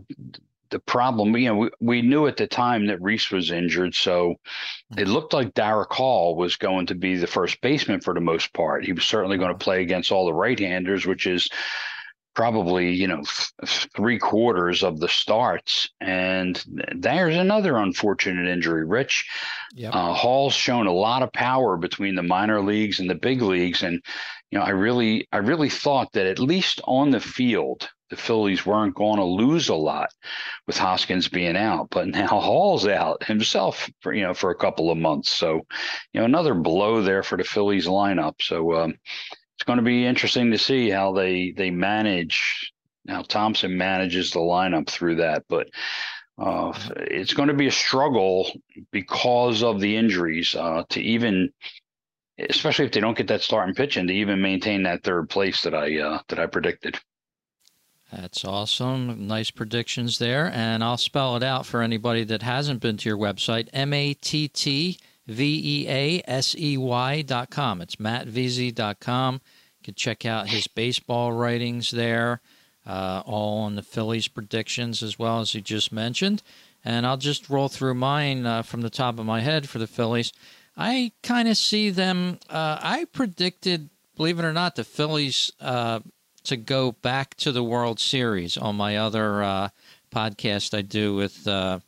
the 0.69 0.79
problem, 0.79 1.36
you 1.38 1.48
know, 1.50 1.55
we, 1.55 1.69
we 1.79 2.01
knew 2.01 2.27
at 2.27 2.38
the 2.38 2.48
time 2.48 2.88
that 2.88 3.01
Rhys 3.01 3.31
was 3.31 3.51
injured, 3.51 3.95
so 3.95 4.31
mm-hmm. 4.31 5.00
it 5.00 5.07
looked 5.07 5.34
like 5.34 5.53
Darick 5.53 5.91
Hall 5.91 6.36
was 6.36 6.55
going 6.55 6.88
to 6.88 6.95
be 6.95 7.15
the 7.15 7.27
first 7.27 7.62
baseman 7.62 8.01
for 8.01 8.13
the 8.13 8.22
most 8.22 8.53
part. 8.53 8.86
He 8.86 8.93
was 8.93 9.05
certainly 9.05 9.38
going 9.38 9.51
to 9.51 9.63
play 9.63 9.81
against 9.81 10.12
all 10.12 10.25
the 10.25 10.34
right-handers, 10.34 11.05
which 11.05 11.27
is 11.27 11.50
probably 12.36 12.91
you 12.91 13.07
know 13.07 13.24
th- 13.24 13.88
three 13.95 14.19
quarters 14.19 14.84
of 14.84 15.00
the 15.00 15.07
starts, 15.07 15.89
and 16.01 16.63
there's 16.93 17.36
another 17.36 17.77
unfortunate 17.77 18.48
injury. 18.48 18.86
Rich 18.86 19.27
yep. 19.74 19.95
uh, 19.95 20.13
Hall's 20.13 20.53
shown 20.53 20.86
a 20.86 20.93
lot 20.93 21.24
of 21.24 21.34
power 21.34 21.77
between 21.77 22.15
the 22.15 22.24
minor 22.24 22.62
leagues 22.62 23.00
and 23.00 23.10
the 23.10 23.15
big 23.15 23.41
leagues, 23.41 23.81
and 23.81 24.03
you 24.51 24.60
know 24.60 24.65
I 24.65 24.72
really 24.72 25.27
I 25.31 25.38
really 25.38 25.69
thought 25.69 26.12
that 26.12 26.27
at 26.27 26.39
least 26.39 26.81
on 26.84 27.10
the 27.10 27.22
field 27.22 27.89
the 28.09 28.15
Phillies 28.15 28.65
weren't 28.65 28.95
going 28.95 29.17
to 29.17 29.25
lose 29.25 29.69
a 29.69 29.75
lot 29.75 30.09
with 30.67 30.77
Hoskins 30.77 31.27
being 31.27 31.57
out, 31.57 31.89
but 31.89 32.07
now 32.07 32.27
Hall's 32.39 32.88
out 32.88 33.24
himself 33.24 33.89
for 34.01 34.13
you 34.13 34.24
know 34.24 34.33
for 34.33 34.51
a 34.51 34.55
couple 34.55 34.91
of 34.91 34.97
months. 34.97 35.31
So, 35.31 35.65
you 36.13 36.19
know, 36.19 36.25
another 36.25 36.53
blow 36.53 37.01
there 37.01 37.24
for 37.24 37.38
the 37.38 37.43
Phillies 37.43 37.88
lineup. 37.88 38.35
So 38.41 38.74
um, 38.75 38.95
it's 39.55 39.65
going 39.65 39.77
to 39.77 39.83
be 39.83 40.05
interesting 40.05 40.51
to 40.51 40.57
see 40.57 40.89
how 40.89 41.13
they 41.13 41.53
they 41.55 41.71
manage 41.71 42.71
how 43.07 43.21
Thomson 43.21 43.77
manages 43.77 44.31
the 44.31 44.39
lineup 44.39 44.88
through 44.88 45.15
that. 45.15 45.43
But 45.47 45.69
uh, 46.38 46.74
it's 46.97 47.33
going 47.33 47.47
to 47.47 47.53
be 47.53 47.67
a 47.67 47.71
struggle 47.71 48.51
because 48.91 49.63
of 49.63 49.79
the 49.79 49.95
injuries 49.95 50.53
uh, 50.55 50.83
to 50.89 51.01
even 51.01 51.51
especially 52.38 52.85
if 52.85 52.91
they 52.91 53.00
don't 53.00 53.17
get 53.17 53.27
that 53.27 53.41
start 53.41 53.67
and 53.67 53.77
pitching 53.77 54.07
to 54.07 54.13
even 54.13 54.41
maintain 54.41 54.83
that 54.83 55.03
third 55.03 55.29
place 55.29 55.63
that 55.63 55.74
I 55.74 56.00
uh, 56.00 56.19
that 56.27 56.39
I 56.39 56.45
predicted. 56.47 57.00
That's 58.12 58.45
awesome. 58.45 59.27
Nice 59.27 59.51
predictions 59.51 60.19
there. 60.19 60.51
And 60.53 60.83
I'll 60.83 60.97
spell 60.97 61.35
it 61.35 61.43
out 61.43 61.65
for 61.65 61.81
anybody 61.81 62.24
that 62.25 62.43
hasn't 62.43 62.79
been 62.79 62.97
to 62.97 63.09
your 63.09 63.17
website 63.17 63.67
M 63.74 63.93
A 63.93 64.13
T 64.13 64.47
T 64.47 65.00
V 65.27 65.62
E 65.63 65.89
A 65.89 66.21
S 66.25 66.55
E 66.57 66.77
Y 66.77 67.21
dot 67.24 67.50
com. 67.50 67.81
It's 67.81 67.95
mattveazey.com. 67.95 69.33
You 69.35 69.83
can 69.83 69.95
check 69.95 70.25
out 70.25 70.50
his 70.50 70.67
baseball 70.67 71.33
writings 71.33 71.91
there, 71.91 72.41
uh, 72.85 73.24
all 73.25 73.59
on 73.59 73.75
the 73.75 73.81
Phillies 73.81 74.27
predictions 74.27 75.01
as 75.01 75.17
well 75.17 75.39
as 75.39 75.51
he 75.51 75.62
just 75.62 75.91
mentioned. 75.91 76.43
And 76.83 77.07
I'll 77.07 77.17
just 77.17 77.50
roll 77.50 77.67
through 77.67 77.95
mine 77.95 78.45
uh, 78.45 78.62
from 78.62 78.81
the 78.81 78.91
top 78.91 79.17
of 79.17 79.25
my 79.25 79.41
head 79.41 79.67
for 79.67 79.79
the 79.79 79.88
Phillies. 79.88 80.31
I 80.77 81.12
kind 81.24 81.47
of 81.47 81.57
see 81.57 81.89
them. 81.89 82.39
Uh, 82.50 82.77
I 82.79 83.05
predicted, 83.05 83.89
believe 84.15 84.38
it 84.38 84.45
or 84.45 84.53
not, 84.53 84.75
the 84.75 84.83
Phillies 84.83 85.51
uh, 85.59 86.01
to 86.45 86.57
go 86.57 86.91
back 86.91 87.35
to 87.35 87.51
the 87.51 87.63
World 87.63 87.99
Series 87.99 88.57
on 88.57 88.75
my 88.75 88.97
other 88.97 89.43
uh, 89.43 89.69
podcast 90.11 90.77
I 90.77 90.81
do 90.81 91.15
with 91.15 91.47
uh, 91.47 91.79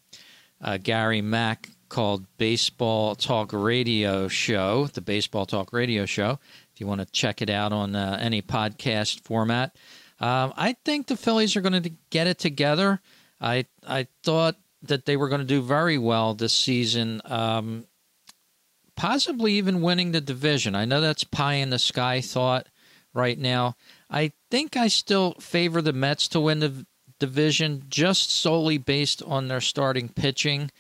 uh, 0.61 0.77
Gary 0.77 1.21
Mack 1.21 1.69
called 1.89 2.25
Baseball 2.37 3.15
Talk 3.15 3.53
Radio 3.53 4.27
Show, 4.27 4.87
the 4.87 5.01
Baseball 5.01 5.45
Talk 5.45 5.71
Radio 5.71 6.05
Show. 6.05 6.39
If 6.73 6.81
you 6.81 6.87
want 6.87 7.01
to 7.01 7.07
check 7.07 7.41
it 7.41 7.49
out 7.49 7.71
on 7.71 7.95
uh, 7.95 8.17
any 8.19 8.41
podcast 8.41 9.21
format, 9.21 9.75
um, 10.19 10.53
I 10.55 10.75
think 10.85 11.07
the 11.07 11.17
Phillies 11.17 11.55
are 11.55 11.61
going 11.61 11.81
to 11.81 11.91
get 12.09 12.27
it 12.27 12.39
together. 12.39 12.99
I 13.39 13.65
I 13.87 14.07
thought 14.23 14.55
that 14.83 15.05
they 15.05 15.17
were 15.17 15.29
going 15.29 15.41
to 15.41 15.47
do 15.47 15.61
very 15.61 15.97
well 15.97 16.33
this 16.33 16.53
season. 16.53 17.21
Um, 17.25 17.85
possibly 18.95 19.53
even 19.53 19.81
winning 19.81 20.11
the 20.11 20.21
division. 20.21 20.75
I 20.75 20.85
know 20.85 20.99
that's 20.99 21.23
pie 21.23 21.55
in 21.55 21.69
the 21.69 21.79
sky 21.79 22.19
thought 22.19 22.67
right 23.13 23.37
now. 23.37 23.75
I 24.09 24.31
think 24.49 24.77
I 24.77 24.87
still 24.87 25.33
favor 25.33 25.81
the 25.81 25.93
Mets 25.93 26.27
to 26.29 26.39
win 26.39 26.59
the 26.59 26.85
division 27.19 27.83
just 27.89 28.31
solely 28.31 28.77
based 28.77 29.21
on 29.23 29.47
their 29.47 29.61
starting 29.61 30.09
pitching. 30.09 30.71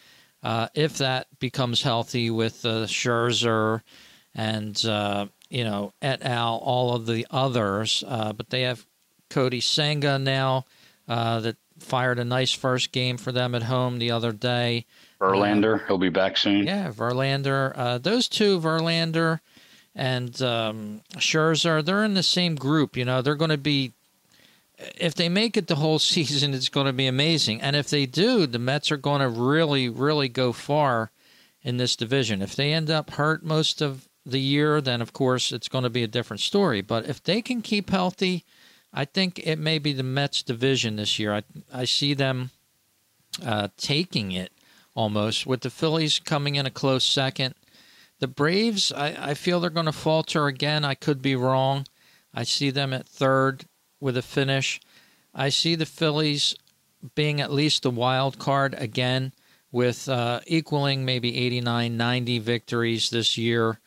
Uh, 0.43 0.67
if 0.75 0.97
that 0.99 1.27
becomes 1.39 1.81
healthy 1.81 2.29
with 2.29 2.63
uh, 2.65 2.85
Scherzer 2.85 3.81
and 4.35 4.85
uh, 4.85 5.25
you 5.49 5.63
know 5.63 5.91
et 6.01 6.23
al, 6.23 6.57
all 6.57 6.95
of 6.95 7.05
the 7.05 7.25
others, 7.31 8.03
uh, 8.07 8.33
but 8.33 8.49
they 8.49 8.61
have 8.61 8.85
Kodai 9.29 9.61
Senga 9.61 10.19
now 10.19 10.65
uh, 11.07 11.39
that 11.41 11.57
fired 11.79 12.19
a 12.19 12.23
nice 12.23 12.51
first 12.51 12.91
game 12.91 13.17
for 13.17 13.31
them 13.31 13.55
at 13.55 13.63
home 13.63 13.99
the 13.99 14.11
other 14.11 14.31
day. 14.31 14.85
Verlander, 15.19 15.85
he'll 15.87 15.97
be 15.97 16.09
back 16.09 16.37
soon. 16.37 16.65
Yeah, 16.65 16.91
Verlander. 16.91 17.73
Uh, 17.75 17.97
those 17.97 18.27
two, 18.27 18.59
Verlander 18.59 19.39
and 19.97 20.39
um, 20.43 21.01
Scherzer, 21.15 21.83
they're 21.83 22.03
in 22.03 22.13
the 22.13 22.21
same 22.21 22.53
group. 22.55 22.95
You 22.95 23.03
know, 23.03 23.21
they're 23.21 23.35
going 23.35 23.49
to 23.49 23.57
be. 23.57 23.93
If 24.95 25.15
they 25.15 25.27
make 25.27 25.57
it 25.57 25.65
the 25.65 25.75
whole 25.75 25.97
season, 26.13 26.53
it's 26.53 26.69
going 26.69 26.85
to 26.85 26.93
be 26.93 27.07
amazing. 27.07 27.61
And 27.61 27.75
if 27.75 27.89
they 27.89 28.05
do, 28.05 28.45
the 28.45 28.59
Mets 28.59 28.91
are 28.91 28.97
going 28.97 29.21
to 29.21 29.27
really, 29.27 29.89
really 29.89 30.29
go 30.29 30.53
far 30.53 31.11
in 31.63 31.77
this 31.77 31.95
division. 31.95 32.43
If 32.43 32.55
they 32.55 32.71
end 32.71 32.91
up 32.91 33.09
hurt 33.09 33.43
most 33.43 33.81
of 33.81 34.07
the 34.23 34.39
year, 34.39 34.79
then 34.81 35.01
of 35.01 35.13
course 35.13 35.51
it's 35.51 35.67
going 35.67 35.83
to 35.83 35.89
be 35.89 36.03
a 36.03 36.07
different 36.07 36.41
story. 36.41 36.81
But 36.81 37.09
if 37.09 37.23
they 37.23 37.41
can 37.41 37.61
keep 37.63 37.89
healthy, 37.89 38.45
I 38.93 39.05
think 39.05 39.39
it 39.39 39.57
may 39.57 39.79
be 39.79 39.93
the 39.93 40.03
Mets 40.03 40.43
division 40.43 40.97
this 40.97 41.17
year. 41.17 41.33
I 41.33 41.43
I 41.73 41.85
see 41.85 42.13
them 42.13 42.51
uh, 43.43 43.69
taking 43.77 44.31
it 44.31 44.51
almost 44.93 45.47
with 45.47 45.61
the 45.61 45.69
Phillies 45.71 46.19
coming 46.19 46.55
in 46.55 46.67
a 46.67 46.71
close 46.71 47.03
second 47.03 47.55
the 48.19 48.27
Braves, 48.27 48.91
I, 48.91 49.29
I 49.29 49.33
feel 49.33 49.59
they're 49.59 49.69
going 49.69 49.85
to 49.85 49.91
falter 49.91 50.47
again. 50.47 50.83
I 50.83 50.95
could 50.95 51.21
be 51.21 51.35
wrong. 51.35 51.85
I 52.33 52.43
see 52.43 52.71
them 52.71 52.93
at 52.93 53.07
third 53.07 53.65
with 53.99 54.17
a 54.17 54.21
finish. 54.21 54.79
I 55.33 55.49
see 55.49 55.75
the 55.75 55.85
Phillies 55.85 56.55
being 57.15 57.41
at 57.41 57.51
least 57.51 57.85
a 57.85 57.89
wild 57.89 58.39
card 58.39 58.75
again 58.77 59.33
with 59.71 60.09
uh, 60.09 60.39
equaling 60.47 61.05
maybe 61.05 61.37
89, 61.37 61.95
90 61.95 62.39
victories 62.39 63.09
this 63.09 63.37
year. 63.37 63.79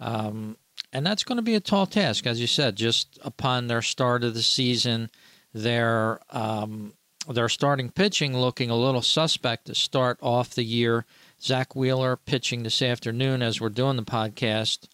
Um, 0.00 0.56
and 0.92 1.06
that's 1.06 1.24
going 1.24 1.36
to 1.36 1.42
be 1.42 1.54
a 1.54 1.60
tall 1.60 1.86
task, 1.86 2.26
as 2.26 2.40
you 2.40 2.46
said, 2.46 2.76
just 2.76 3.18
upon 3.22 3.66
their 3.66 3.82
start 3.82 4.24
of 4.24 4.34
the 4.34 4.42
season. 4.42 5.10
Their, 5.52 6.20
um, 6.30 6.92
their 7.28 7.48
starting 7.48 7.90
pitching 7.90 8.36
looking 8.36 8.70
a 8.70 8.76
little 8.76 9.02
suspect 9.02 9.66
to 9.66 9.74
start 9.74 10.18
off 10.20 10.54
the 10.54 10.64
year. 10.64 11.06
Zack 11.40 11.76
Wheeler 11.76 12.16
pitching 12.16 12.62
this 12.62 12.82
afternoon 12.82 13.42
as 13.42 13.60
we're 13.60 13.68
doing 13.68 13.96
the 13.96 14.02
podcast. 14.02 14.88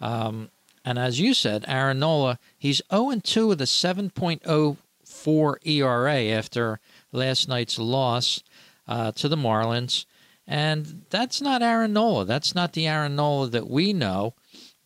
Um, 0.00 0.50
and 0.84 0.98
as 0.98 1.20
you 1.20 1.34
said, 1.34 1.64
Aaron 1.68 1.98
Nola, 1.98 2.38
he's 2.56 2.80
0 2.90 3.20
2 3.22 3.48
with 3.48 3.60
a 3.60 3.64
7.04 3.64 5.66
ERA 5.66 6.36
after 6.36 6.80
last 7.12 7.48
night's 7.48 7.78
loss 7.78 8.42
uh, 8.86 9.12
to 9.12 9.28
the 9.28 9.36
Marlins. 9.36 10.06
And 10.46 11.02
that's 11.10 11.42
not 11.42 11.62
Aaron 11.62 11.92
Nola. 11.92 12.24
That's 12.24 12.54
not 12.54 12.72
the 12.72 12.86
Aaron 12.86 13.16
Nola 13.16 13.48
that 13.48 13.68
we 13.68 13.92
know, 13.92 14.34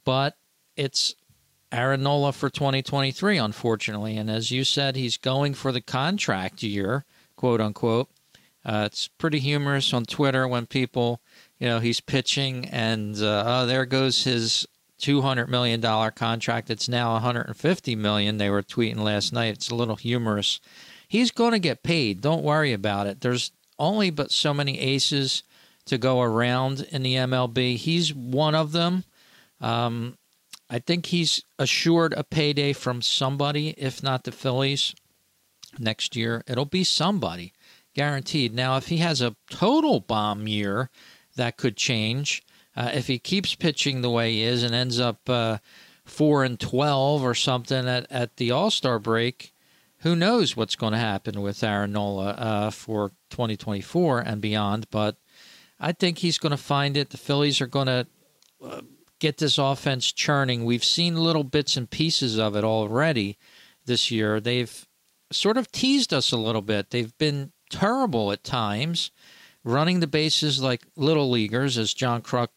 but 0.04 0.37
it's 0.76 1.14
Aaron 1.71 2.02
Nola 2.02 2.33
for 2.33 2.50
2023, 2.50 3.38
unfortunately. 3.38 4.16
And 4.16 4.28
as 4.28 4.50
you 4.50 4.64
said, 4.64 4.97
he's 4.97 5.16
going 5.16 5.54
for 5.54 5.71
the 5.71 5.81
contract 5.81 6.64
year, 6.64 7.04
quote 7.37 7.61
unquote. 7.61 8.09
Uh, 8.64 8.85
it's 8.87 9.09
pretty 9.09 9.40
humorous 9.40 9.92
on 9.92 10.04
Twitter 10.04 10.47
when 10.47 10.66
people, 10.66 11.21
you 11.59 11.66
know, 11.66 11.81
he's 11.81 12.00
pitching 12.00 12.66
and 12.66 13.16
uh, 13.21 13.45
oh, 13.47 13.66
there 13.66 13.85
goes 13.85 14.25
his 14.25 14.66
two 14.99 15.23
hundred 15.23 15.49
million 15.49 15.81
dollar 15.81 16.11
contract. 16.11 16.71
It's 16.71 16.88
now 16.88 17.12
150 17.14 17.97
million. 17.97 18.38
They 18.38 18.50
were 18.50 18.62
tweeting 18.62 18.99
last 18.99 19.33
night. 19.33 19.54
It's 19.54 19.71
a 19.71 19.75
little 19.75 19.97
humorous. 19.97 20.61
He's 21.09 21.33
going 21.33 21.52
to 21.52 21.59
get 21.59 21.83
paid. 21.83 22.21
Don't 22.21 22.45
worry 22.45 22.73
about 22.73 23.07
it. 23.07 23.21
There's 23.21 23.50
only 23.78 24.11
but 24.11 24.31
so 24.31 24.54
many 24.54 24.78
aces 24.78 25.42
to 25.87 25.99
go 25.99 26.23
around 26.23 26.87
in 26.90 27.02
the 27.02 27.14
MLB. 27.14 27.76
He's 27.76 28.14
one 28.14 28.54
of 28.54 28.73
them. 28.73 29.04
Um, 29.61 30.16
I 30.71 30.78
think 30.78 31.07
he's 31.07 31.42
assured 31.59 32.14
a 32.14 32.25
payday 32.25 32.73
from 32.73 33.02
somebody, 33.02 33.71
if 33.76 34.02
not 34.02 34.25
the 34.25 34.33
Phillies, 34.33 34.95
next 35.78 36.16
year. 36.16 36.42
It'll 36.47 36.64
be 36.64 36.85
somebody 36.85 37.52
guaranteed. 37.94 38.54
Now, 38.54 38.76
if 38.76 38.88
he 38.88 38.99
has 38.99 39.20
a 39.20 39.37
total 39.50 40.00
bomb 40.00 40.46
year, 40.46 40.90
that 41.37 41.56
could 41.56 41.76
change. 41.76 42.42
Uh, 42.76 42.90
if 42.94 43.06
he 43.06 43.18
keeps 43.18 43.54
pitching 43.54 44.00
the 44.00 44.11
way 44.11 44.32
he 44.32 44.42
is 44.42 44.62
and 44.62 44.75
ends 44.75 44.99
up 44.99 45.28
uh, 45.28 45.58
four 46.04 46.44
and 46.44 46.58
twelve 46.58 47.22
or 47.22 47.34
something 47.34 47.87
at, 47.88 48.06
at 48.11 48.37
the 48.37 48.50
All 48.50 48.70
Star 48.70 48.99
break, 48.99 49.52
who 49.99 50.16
knows 50.16 50.56
what's 50.56 50.76
going 50.76 50.92
to 50.92 50.99
happen 50.99 51.42
with 51.42 51.62
Aaron 51.62 51.92
Nola 51.92 52.30
uh, 52.30 52.70
for 52.70 53.11
2024 53.30 54.20
and 54.20 54.40
beyond? 54.40 54.87
But 54.90 55.16
I 55.78 55.92
think 55.92 56.18
he's 56.18 56.38
going 56.38 56.50
to 56.50 56.56
find 56.56 56.96
it. 56.96 57.11
The 57.11 57.18
Phillies 57.18 57.61
are 57.61 57.66
going 57.66 57.87
to 57.87 58.06
uh, 58.64 58.80
get 59.20 59.38
this 59.38 59.58
offense 59.58 60.11
churning. 60.11 60.64
We've 60.64 60.84
seen 60.84 61.16
little 61.16 61.44
bits 61.44 61.76
and 61.76 61.88
pieces 61.88 62.38
of 62.38 62.56
it 62.56 62.64
already 62.64 63.38
this 63.84 64.11
year. 64.11 64.40
They've 64.40 64.87
sort 65.30 65.56
of 65.56 65.70
teased 65.70 66.12
us 66.12 66.32
a 66.32 66.37
little 66.37 66.62
bit. 66.62 66.90
They've 66.90 67.16
been 67.18 67.52
terrible 67.72 68.30
at 68.30 68.44
times, 68.44 69.10
running 69.64 70.00
the 70.00 70.06
bases 70.06 70.62
like 70.62 70.86
little 70.94 71.30
leaguers, 71.30 71.78
as 71.78 71.94
John 71.94 72.22
Kruk 72.22 72.48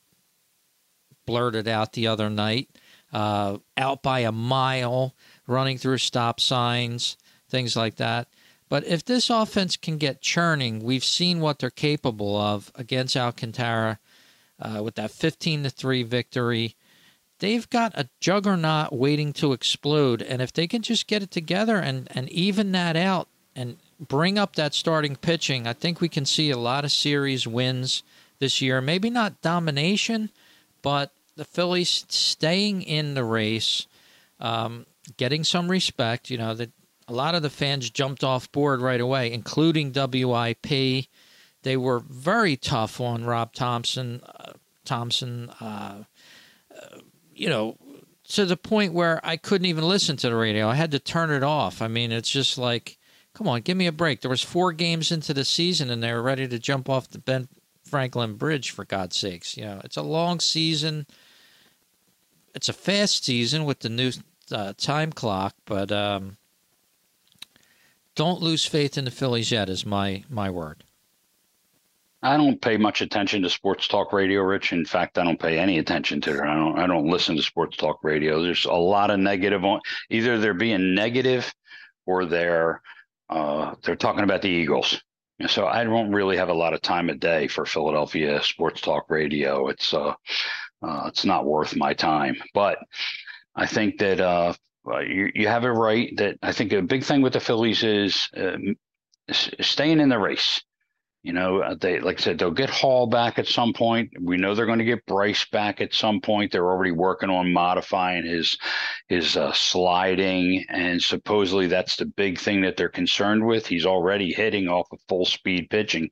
blurted 1.25 1.67
out 1.67 1.93
the 1.93 2.07
other 2.07 2.29
night, 2.29 2.69
uh, 3.11 3.57
out 3.77 4.03
by 4.03 4.19
a 4.19 4.31
mile, 4.31 5.15
running 5.47 5.77
through 5.77 5.97
stop 5.97 6.39
signs, 6.39 7.17
things 7.49 7.75
like 7.75 7.95
that. 7.95 8.27
But 8.67 8.85
if 8.85 9.05
this 9.05 9.29
offense 9.29 9.77
can 9.77 9.97
get 9.97 10.21
churning, 10.21 10.83
we've 10.83 11.03
seen 11.03 11.39
what 11.39 11.59
they're 11.59 11.69
capable 11.69 12.37
of 12.37 12.71
against 12.75 13.15
Alcantara 13.15 13.99
uh, 14.59 14.81
with 14.83 14.95
that 14.95 15.11
15 15.11 15.63
to 15.63 15.69
3 15.69 16.03
victory. 16.03 16.75
they've 17.39 17.69
got 17.69 17.91
a 17.95 18.09
juggernaut 18.21 18.93
waiting 18.93 19.33
to 19.33 19.51
explode. 19.51 20.21
And 20.21 20.41
if 20.41 20.53
they 20.53 20.67
can 20.67 20.81
just 20.81 21.05
get 21.05 21.21
it 21.21 21.31
together 21.31 21.77
and, 21.77 22.07
and 22.11 22.29
even 22.29 22.71
that 22.71 22.95
out 22.95 23.27
and 23.55 23.77
bring 23.99 24.37
up 24.37 24.55
that 24.55 24.73
starting 24.73 25.15
pitching, 25.15 25.67
I 25.67 25.73
think 25.73 26.01
we 26.01 26.09
can 26.09 26.25
see 26.25 26.51
a 26.51 26.57
lot 26.57 26.85
of 26.85 26.91
series 26.91 27.47
wins 27.47 28.03
this 28.39 28.61
year. 28.61 28.81
Maybe 28.81 29.09
not 29.09 29.41
domination, 29.41 30.29
but 30.81 31.11
the 31.35 31.45
Phillies 31.45 32.05
staying 32.09 32.81
in 32.83 33.13
the 33.13 33.23
race, 33.23 33.87
um, 34.39 34.85
getting 35.17 35.43
some 35.43 35.69
respect. 35.69 36.29
You 36.29 36.37
know, 36.37 36.53
that 36.53 36.71
a 37.07 37.13
lot 37.13 37.35
of 37.35 37.41
the 37.41 37.49
fans 37.49 37.89
jumped 37.89 38.23
off 38.23 38.51
board 38.51 38.81
right 38.81 39.01
away, 39.01 39.31
including 39.31 39.93
WIP. 39.93 41.07
They 41.63 41.77
were 41.77 41.99
very 41.99 42.57
tough 42.57 43.01
on 43.01 43.25
Rob 43.25 43.53
Thomson. 43.53 44.21
Uh, 44.23 44.53
Thomson, 44.85 45.49
uh, 45.59 46.03
uh, 46.71 46.99
you 47.33 47.49
know, 47.49 47.75
to 48.29 48.45
the 48.45 48.57
point 48.57 48.93
where 48.93 49.19
I 49.23 49.37
couldn't 49.37 49.65
even 49.65 49.83
listen 49.83 50.15
to 50.17 50.29
the 50.29 50.35
radio. 50.35 50.69
I 50.69 50.75
had 50.75 50.91
to 50.91 50.99
turn 50.99 51.31
it 51.31 51.43
off. 51.43 51.81
I 51.81 51.87
mean, 51.87 52.11
it's 52.11 52.29
just 52.29 52.57
like, 52.57 52.97
come 53.35 53.47
on, 53.47 53.61
give 53.61 53.77
me 53.77 53.85
a 53.85 53.91
break. 53.91 54.21
There 54.21 54.29
was 54.29 54.41
four 54.41 54.71
games 54.71 55.11
into 55.11 55.33
the 55.33 55.45
season, 55.45 55.91
and 55.91 56.01
they 56.01 56.11
were 56.11 56.23
ready 56.23 56.47
to 56.47 56.57
jump 56.57 56.89
off 56.89 57.09
the 57.09 57.19
Ben 57.19 57.47
Franklin 57.83 58.35
Bridge 58.35 58.71
for 58.71 58.85
God's 58.85 59.17
sakes. 59.17 59.55
You 59.55 59.65
know, 59.65 59.81
it's 59.83 59.97
a 59.97 60.01
long 60.01 60.39
season. 60.39 61.05
It's 62.55 62.69
a 62.69 62.73
fast 62.73 63.25
season 63.25 63.65
with 63.65 63.81
the 63.81 63.89
new 63.89 64.11
uh, 64.51 64.73
time 64.77 65.11
clock, 65.11 65.53
but 65.65 65.91
um, 65.91 66.37
don't 68.15 68.41
lose 68.41 68.65
faith 68.65 68.97
in 68.97 69.05
the 69.05 69.11
Phillies 69.11 69.51
yet. 69.51 69.69
Is 69.69 69.85
my 69.85 70.23
my 70.29 70.49
word. 70.49 70.83
I 72.23 72.37
don't 72.37 72.59
pay 72.59 72.77
much 72.77 73.01
attention 73.01 73.43
to 73.43 73.49
sports 73.49 73.87
talk 73.87 74.11
radio, 74.11 74.41
Rich. 74.41 74.71
In 74.71 74.85
fact, 74.85 75.17
I 75.19 75.23
don't 75.23 75.39
pay 75.39 75.59
any 75.59 75.77
attention 75.77 76.21
to 76.21 76.31
it. 76.31 76.41
I 76.41 76.55
don't. 76.55 76.79
I 76.79 76.87
don't 76.87 77.07
listen 77.07 77.35
to 77.35 77.43
sports 77.43 77.75
talk 77.75 78.03
radio. 78.03 78.41
There's 78.41 78.65
a 78.65 78.73
lot 78.73 79.11
of 79.11 79.19
negative 79.19 79.65
on. 79.65 79.81
Either 80.09 80.39
they're 80.39 80.53
being 80.53 80.95
negative, 80.95 81.53
or 82.05 82.25
they're 82.25 82.81
uh, 83.29 83.75
they're 83.83 83.95
talking 83.95 84.23
about 84.23 84.41
the 84.41 84.49
Eagles. 84.49 85.01
So 85.47 85.67
I 85.67 85.83
don't 85.83 86.11
really 86.11 86.37
have 86.37 86.49
a 86.49 86.53
lot 86.53 86.73
of 86.73 86.81
time 86.81 87.09
a 87.09 87.15
day 87.15 87.47
for 87.47 87.65
Philadelphia 87.65 88.41
sports 88.41 88.79
talk 88.79 89.09
radio. 89.09 89.67
It's 89.67 89.93
uh, 89.93 90.13
uh 90.81 91.03
it's 91.07 91.25
not 91.25 91.45
worth 91.45 91.75
my 91.75 91.93
time. 91.93 92.37
But 92.53 92.77
I 93.53 93.65
think 93.65 93.99
that 93.99 94.21
uh, 94.21 94.53
you 95.01 95.31
you 95.35 95.47
have 95.47 95.65
it 95.65 95.69
right. 95.69 96.15
That 96.17 96.37
I 96.41 96.53
think 96.53 96.71
a 96.71 96.81
big 96.81 97.03
thing 97.03 97.21
with 97.21 97.33
the 97.33 97.41
Phillies 97.41 97.83
is 97.83 98.29
uh, 98.37 98.57
staying 99.31 99.99
in 99.99 100.09
the 100.09 100.19
race. 100.19 100.61
You 101.25 101.33
know, 101.33 101.61
uh, 101.63 101.73
they 101.73 101.99
like 101.99 102.19
I 102.19 102.21
said, 102.21 102.37
they'll 102.37 102.51
get 102.51 102.69
Hall 102.69 103.07
back 103.07 103.39
at 103.39 103.47
some 103.47 103.73
point. 103.73 104.11
We 104.21 104.37
know 104.37 104.53
they're 104.53 104.67
going 104.67 104.77
to 104.77 104.85
get 104.85 105.07
Bryce 105.07 105.43
back 105.45 105.81
at 105.81 105.91
some 105.91 106.21
point. 106.21 106.51
They're 106.51 106.69
already 106.69 106.91
working 106.91 107.31
on 107.31 107.51
modifying 107.51 108.27
his 108.27 108.55
his 109.07 109.35
uh, 109.35 109.51
sliding, 109.51 110.63
and 110.69 111.01
supposedly 111.01 111.65
that's 111.65 111.95
the 111.95 112.05
big 112.05 112.37
thing 112.37 112.61
that 112.61 112.77
they're 112.77 112.89
concerned 112.89 113.43
with. 113.43 113.65
He's 113.65 113.87
already 113.87 114.33
hitting 114.33 114.67
off 114.67 114.85
of 114.91 114.99
full 115.09 115.25
speed 115.25 115.71
pitching, 115.71 116.11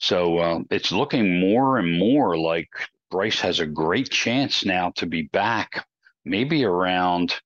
so 0.00 0.38
uh, 0.38 0.58
it's 0.68 0.90
looking 0.90 1.38
more 1.38 1.78
and 1.78 1.96
more 1.96 2.36
like 2.36 2.70
Bryce 3.08 3.38
has 3.42 3.60
a 3.60 3.66
great 3.66 4.10
chance 4.10 4.64
now 4.64 4.90
to 4.96 5.06
be 5.06 5.22
back, 5.22 5.86
maybe 6.24 6.64
around. 6.64 7.36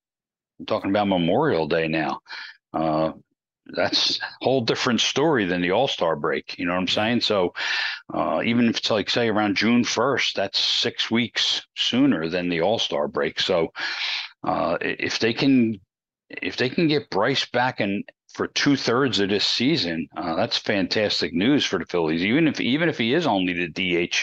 I'm 0.58 0.64
talking 0.64 0.88
about 0.88 1.08
Memorial 1.08 1.68
Day 1.68 1.86
now. 1.86 2.20
Uh, 2.72 3.12
that's 3.66 4.18
a 4.18 4.44
whole 4.44 4.60
different 4.60 5.00
story 5.00 5.46
than 5.46 5.62
the 5.62 5.70
All 5.70 5.88
Star 5.88 6.16
break. 6.16 6.58
You 6.58 6.66
know 6.66 6.72
what 6.72 6.80
I'm 6.80 6.88
saying? 6.88 7.22
So 7.22 7.54
uh, 8.12 8.42
even 8.44 8.68
if 8.68 8.78
it's 8.78 8.90
like 8.90 9.08
say 9.08 9.28
around 9.28 9.56
June 9.56 9.84
1st, 9.84 10.34
that's 10.34 10.58
six 10.58 11.10
weeks 11.10 11.66
sooner 11.76 12.28
than 12.28 12.48
the 12.48 12.60
All 12.60 12.78
Star 12.78 13.08
break. 13.08 13.40
So 13.40 13.72
uh, 14.42 14.78
if 14.80 15.18
they 15.18 15.32
can 15.32 15.80
if 16.28 16.56
they 16.56 16.68
can 16.68 16.88
get 16.88 17.10
Bryce 17.10 17.46
back 17.46 17.80
and 17.80 18.04
for 18.34 18.48
two 18.48 18.76
thirds 18.76 19.20
of 19.20 19.28
this 19.28 19.46
season. 19.46 20.08
Uh, 20.16 20.34
that's 20.34 20.58
fantastic 20.58 21.32
news 21.32 21.64
for 21.64 21.78
the 21.78 21.86
Phillies. 21.86 22.24
Even 22.24 22.48
if 22.48 22.60
even 22.60 22.88
if 22.88 22.98
he 22.98 23.14
is 23.14 23.26
only 23.26 23.52
the 23.52 23.68
DH 24.08 24.16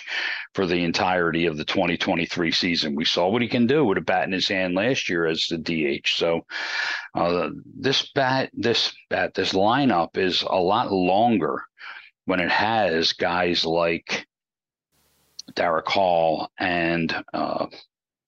for 0.54 0.66
the 0.66 0.84
entirety 0.84 1.46
of 1.46 1.58
the 1.58 1.66
2023 1.66 2.52
season, 2.52 2.94
we 2.96 3.06
saw 3.06 3.30
what 3.30 3.42
he 3.42 3.48
can 3.48 3.66
do 3.66 3.86
with 3.86 3.98
a 3.98 4.02
bat 4.02 4.26
in 4.26 4.34
his 4.34 4.50
hand 4.50 4.76
last 4.76 5.10
year 5.10 5.26
as 5.26 5.48
the 5.50 5.58
DH. 5.58 6.10
So 6.10 6.46
uh, 7.16 7.50
this 7.66 8.12
bat, 8.14 8.52
this 8.54 8.94
bat, 9.10 9.34
this 9.34 9.54
lineup 9.54 10.18
is 10.18 10.42
a 10.42 10.60
lot 10.60 10.92
longer 10.92 11.64
when 12.26 12.42
it 12.42 12.52
has 12.52 13.14
guys 13.14 13.66
like 13.66 14.28
Darick 15.54 15.88
Hall 15.88 16.50
and 16.58 17.24
uh, 17.34 17.68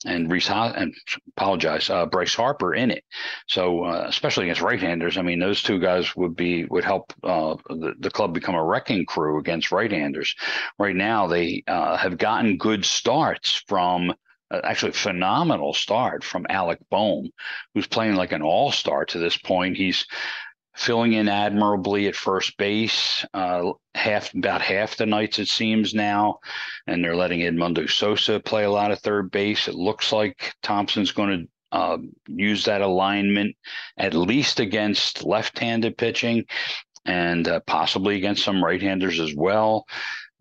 and 0.06 0.32
Rhys 0.32 0.50
and 0.50 0.94
apologize, 1.38 1.90
uh, 1.90 2.06
Bryce 2.06 2.36
Harper 2.36 2.74
in 2.74 2.92
it. 2.92 3.04
So 3.48 3.84
uh, 3.84 4.06
especially 4.08 4.46
against 4.46 4.62
right-handers, 4.62 5.18
I 5.18 5.22
mean, 5.22 5.40
those 5.40 5.64
two 5.64 5.80
guys 5.80 6.16
would 6.16 6.36
be 6.36 6.66
would 6.66 6.84
help 6.84 7.14
uh, 7.24 7.56
the, 7.70 7.94
the 8.00 8.12
club 8.12 8.34
become 8.34 8.56
a 8.56 8.64
wrecking 8.64 9.06
crew 9.06 9.40
against 9.40 9.72
right-handers. 9.72 10.36
Right 10.80 10.96
now, 10.96 11.28
they 11.28 11.64
uh, 11.68 11.98
have 11.98 12.18
gotten 12.18 12.58
good 12.58 12.86
starts 12.86 13.64
from. 13.68 14.14
Uh, 14.52 14.62
actually, 14.64 14.92
phenomenal 14.92 15.74
start 15.74 16.24
from 16.24 16.46
Alec 16.48 16.78
Bohm, 16.92 17.30
who's 17.74 17.88
playing 17.88 18.16
like 18.16 18.34
an 18.34 18.44
all-star 18.44 19.06
to 19.06 19.18
this 19.18 19.38
point. 19.38 19.78
He's 19.78 20.06
filling 20.76 21.14
in 21.14 21.30
admirably 21.30 22.08
at 22.08 22.16
first 22.16 22.58
base, 22.58 23.26
uh, 23.34 23.72
half 23.94 24.34
about 24.34 24.62
half 24.62 24.98
the 24.98 25.06
nights 25.06 25.40
it 25.40 25.48
seems 25.48 25.94
now, 25.94 26.40
and 26.88 27.04
they're 27.04 27.16
letting 27.16 27.42
Edmundo 27.42 27.90
Sosa 27.90 28.40
play 28.40 28.64
a 28.64 28.72
lot 28.72 28.92
of 28.92 29.00
third 29.00 29.32
base. 29.32 29.68
It 29.68 29.76
looks 29.76 30.12
like 30.12 30.54
Thomson's 30.64 31.12
going 31.12 31.48
to 31.72 31.78
uh, 31.78 31.98
use 32.28 32.66
that 32.66 32.82
alignment 32.82 33.56
at 33.98 34.14
least 34.14 34.60
against 34.60 35.24
left-handed 35.24 35.98
pitching, 35.98 36.46
and 37.06 37.48
uh, 37.48 37.60
possibly 37.68 38.16
against 38.16 38.44
some 38.44 38.64
right-handers 38.64 39.20
as 39.20 39.34
well. 39.36 39.86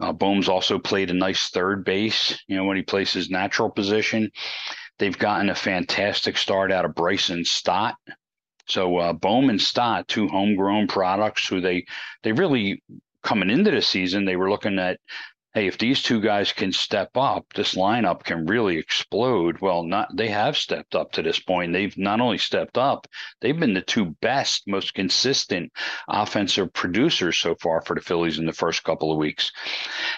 Uh, 0.01 0.13
Bohm's 0.13 0.49
also 0.49 0.79
played 0.79 1.11
a 1.11 1.15
nice 1.15 1.51
third 1.51 1.85
base, 1.85 2.43
you 2.49 2.57
know, 2.57 2.65
when 2.65 2.77
he 2.77 2.83
plays 2.83 3.13
his 3.13 3.31
natural 3.31 3.71
position. 3.71 4.31
They've 4.99 5.17
gotten 5.17 5.49
a 5.49 5.55
fantastic 5.55 6.37
start 6.37 6.73
out 6.73 6.85
of 6.85 6.95
Bryson 6.95 7.45
Stott, 7.45 7.95
so 8.67 8.97
uh, 8.99 9.13
Bohm 9.13 9.51
and 9.51 9.61
Stott, 9.61 10.09
two 10.09 10.29
homegrown 10.29 10.87
products 10.87 11.47
who 11.49 11.61
they 11.61 11.85
they 12.23 12.33
really 12.33 12.83
coming 13.23 13.51
into 13.51 13.71
the 13.71 13.83
season, 13.83 14.25
they 14.25 14.37
were 14.37 14.51
looking 14.51 14.79
at 14.79 14.99
hey, 15.55 15.67
if 15.67 15.79
these 15.79 16.03
two 16.03 16.21
guys 16.21 16.53
can 16.53 16.73
step 16.73 17.11
up, 17.17 17.47
this 17.55 17.75
lineup 17.75 18.25
can 18.25 18.47
really 18.47 18.79
explode. 18.79 19.61
Well, 19.61 19.83
not 19.83 20.17
they 20.17 20.29
have 20.29 20.57
stepped 20.57 20.95
up 20.95 21.13
to 21.13 21.23
this 21.23 21.39
point. 21.39 21.73
They've 21.73 21.97
not 21.99 22.21
only 22.21 22.39
stepped 22.39 22.79
up, 22.79 23.07
they've 23.41 23.59
been 23.59 23.75
the 23.75 23.83
two 23.83 24.17
best, 24.21 24.67
most 24.67 24.95
consistent 24.95 25.73
offensive 26.09 26.73
producers 26.73 27.39
so 27.39 27.55
far 27.57 27.83
for 27.83 27.95
the 27.95 28.01
Phillies 28.01 28.39
in 28.39 28.47
the 28.47 28.53
first 28.53 28.83
couple 28.85 29.13
of 29.13 29.19
weeks. 29.19 29.53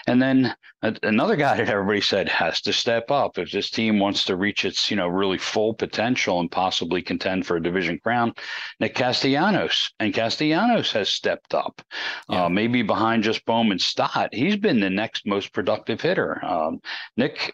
And 0.07 0.21
then 0.21 0.55
another 1.03 1.35
guy 1.35 1.57
that 1.57 1.69
everybody 1.69 2.01
said 2.01 2.29
has 2.29 2.61
to 2.61 2.73
step 2.73 3.11
up 3.11 3.37
if 3.37 3.51
this 3.51 3.69
team 3.69 3.99
wants 3.99 4.25
to 4.25 4.35
reach 4.35 4.65
its, 4.65 4.89
you 4.89 4.97
know, 4.97 5.07
really 5.07 5.37
full 5.37 5.73
potential 5.73 6.39
and 6.39 6.51
possibly 6.51 7.01
contend 7.01 7.45
for 7.45 7.57
a 7.57 7.63
division 7.63 7.99
crown. 7.99 8.33
Nick 8.79 8.95
Castellanos 8.95 9.91
and 9.99 10.13
Castellanos 10.13 10.91
has 10.91 11.09
stepped 11.09 11.53
up, 11.53 11.81
yeah. 12.29 12.45
uh, 12.45 12.49
maybe 12.49 12.81
behind 12.81 13.23
just 13.23 13.45
Bohm 13.45 13.71
and 13.71 13.81
Stott. 13.81 14.29
He's 14.33 14.55
been 14.55 14.79
the 14.79 14.89
next 14.89 15.24
most 15.25 15.53
productive 15.53 16.01
hitter. 16.01 16.43
Um, 16.43 16.81
Nick, 17.17 17.53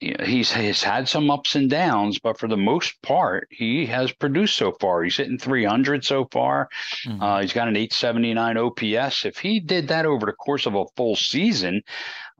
he's 0.00 0.52
he's 0.52 0.82
had 0.82 1.08
some 1.08 1.30
ups 1.30 1.54
and 1.54 1.68
downs, 1.68 2.18
but 2.18 2.38
for 2.38 2.48
the 2.48 2.56
most 2.56 3.00
part, 3.02 3.48
he 3.50 3.86
has 3.86 4.12
produced 4.12 4.56
so 4.56 4.72
far. 4.80 5.02
He's 5.02 5.16
hitting 5.16 5.38
300 5.38 6.04
so 6.04 6.26
far. 6.30 6.68
Mm-hmm. 7.06 7.22
Uh, 7.22 7.40
he's 7.40 7.52
got 7.52 7.68
an 7.68 7.76
879 7.76 8.56
OPS. 8.56 9.24
If 9.24 9.38
he 9.38 9.60
did 9.60 9.88
that 9.88 10.06
over 10.06 10.26
the 10.26 10.32
course 10.32 10.66
of 10.66 10.74
a 10.74 10.84
full 10.96 11.16
season, 11.16 11.82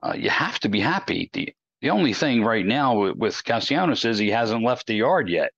uh, 0.01 0.13
you 0.15 0.29
have 0.29 0.59
to 0.59 0.69
be 0.69 0.79
happy. 0.79 1.29
The 1.33 1.53
the 1.81 1.89
only 1.91 2.13
thing 2.13 2.43
right 2.43 2.65
now 2.65 2.97
with, 2.99 3.15
with 3.15 3.43
Castellanos 3.43 4.03
is 4.05 4.17
he 4.17 4.29
hasn't 4.29 4.63
left 4.63 4.87
the 4.87 4.95
yard 4.95 5.29
yet. 5.29 5.51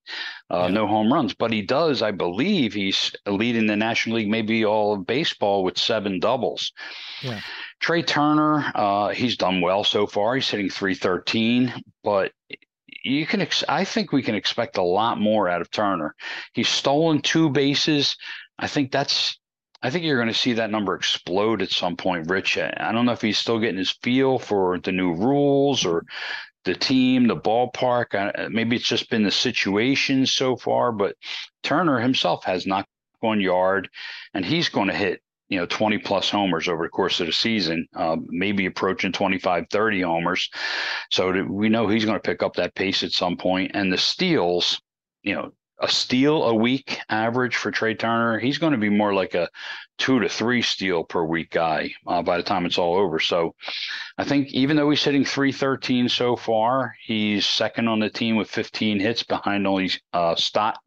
Uh, 0.52 0.66
yeah. 0.68 0.74
No 0.74 0.88
home 0.88 1.12
runs, 1.12 1.34
but 1.34 1.52
he 1.52 1.62
does. 1.62 2.02
I 2.02 2.12
believe 2.12 2.74
he's 2.74 3.14
leading 3.26 3.66
the 3.66 3.76
National 3.76 4.18
League, 4.18 4.30
maybe 4.30 4.66
all 4.66 4.94
of 4.94 5.08
baseball, 5.08 5.64
with 5.64 5.78
seven 5.78 6.20
doubles. 6.20 6.72
Yeah. 7.22 7.42
Trea 7.80 8.04
Turner, 8.04 8.72
uh, 8.76 9.10
he's 9.10 9.38
done 9.38 9.62
well 9.62 9.84
so 9.84 10.06
far. 10.06 10.36
He's 10.36 10.50
hitting 10.50 10.70
313, 10.70 11.74
but 12.04 12.32
you 13.04 13.26
can. 13.26 13.42
Ex- 13.42 13.64
I 13.68 13.84
think 13.84 14.12
we 14.12 14.22
can 14.22 14.36
expect 14.36 14.78
a 14.78 14.84
lot 14.84 15.20
more 15.20 15.50
out 15.50 15.62
of 15.62 15.72
Turner. 15.72 16.16
He's 16.54 16.70
stolen 16.70 17.22
two 17.22 17.50
bases. 17.50 18.16
I 18.60 18.68
think 18.68 18.92
that's 18.92 19.40
I 19.84 19.90
think 19.90 20.06
you're 20.06 20.18
going 20.18 20.28
to 20.28 20.34
see 20.34 20.54
that 20.54 20.70
number 20.70 20.94
explode 20.94 21.62
at 21.62 21.72
some 21.72 21.96
point, 21.96 22.30
Rich. 22.30 22.58
I 22.58 22.92
don't 22.92 23.06
know 23.06 23.14
if 23.14 23.22
he's 23.22 23.40
still 23.40 23.60
getting 23.60 23.78
his 23.78 23.92
feel 23.92 24.38
for 24.38 24.80
the 24.80 24.92
new 24.92 25.14
rules 25.14 25.86
or 25.86 26.06
the 26.66 26.76
team, 26.76 27.28
the 27.28 27.36
ballpark. 27.36 28.52
Maybe 28.52 28.76
it's 28.76 28.88
just 28.88 29.10
been 29.10 29.24
the 29.24 29.32
situation 29.32 30.26
so 30.26 30.56
far, 30.56 30.92
but 30.92 31.16
Turner 31.64 32.00
himself 32.00 32.44
has 32.44 32.68
not 32.68 32.86
gone 33.22 33.42
yard, 33.42 33.90
and 34.34 34.46
he's 34.46 34.70
going 34.70 34.88
to 34.88 34.96
hit 34.96 35.22
you 35.50 35.60
know 35.60 35.66
20 35.66 35.98
plus 36.00 36.30
homers 36.30 36.68
over 36.68 36.86
the 36.86 36.90
course 36.90 37.20
of 37.20 37.28
the 37.28 37.34
season 37.34 37.86
um, 37.96 38.26
maybe 38.30 38.66
approaching 38.66 39.12
25 39.12 39.66
30 39.70 40.02
homers 40.02 40.50
so 41.12 41.44
we 41.44 41.68
know 41.68 41.88
he's 41.88 42.06
going 42.06 42.16
to 42.16 42.22
pick 42.22 42.42
up 42.42 42.56
that 42.56 42.74
pace 42.74 43.04
at 43.04 43.12
some 43.12 43.36
point 43.36 43.72
and 43.74 43.92
the 43.92 43.98
steals 43.98 44.82
you 45.24 45.36
know 45.36 45.52
a 45.82 45.88
steal 45.88 46.44
a 46.44 46.54
week 46.54 47.00
average 47.10 47.56
for 47.56 47.72
Trea 47.72 47.96
Turner, 47.96 48.40
he's 48.40 48.60
going 48.60 48.74
to 48.74 48.78
be 48.78 48.90
more 48.90 49.14
like 49.14 49.34
a 49.34 49.50
two 49.98 50.20
to 50.20 50.30
three 50.30 50.62
steal 50.62 51.04
per 51.04 51.24
week 51.24 51.50
guy 51.50 51.92
uh, 52.08 52.22
by 52.22 52.38
the 52.38 52.44
time 52.44 52.66
it's 52.66 52.78
all 52.78 52.96
over. 52.96 53.20
So 53.20 53.56
I 54.18 54.24
think 54.24 54.50
even 54.54 54.78
though 54.78 54.90
he's 54.90 55.04
hitting 55.04 55.26
313 55.26 56.08
so 56.08 56.36
far, 56.36 56.96
he's 57.04 57.48
second 57.48 57.88
on 57.88 58.00
the 58.00 58.10
team 58.10 58.36
with 58.36 58.50
15 58.50 59.00
hits 59.00 59.24
behind 59.24 59.66
only 59.66 59.92
uh, 60.14 60.36
Stott. 60.36 60.78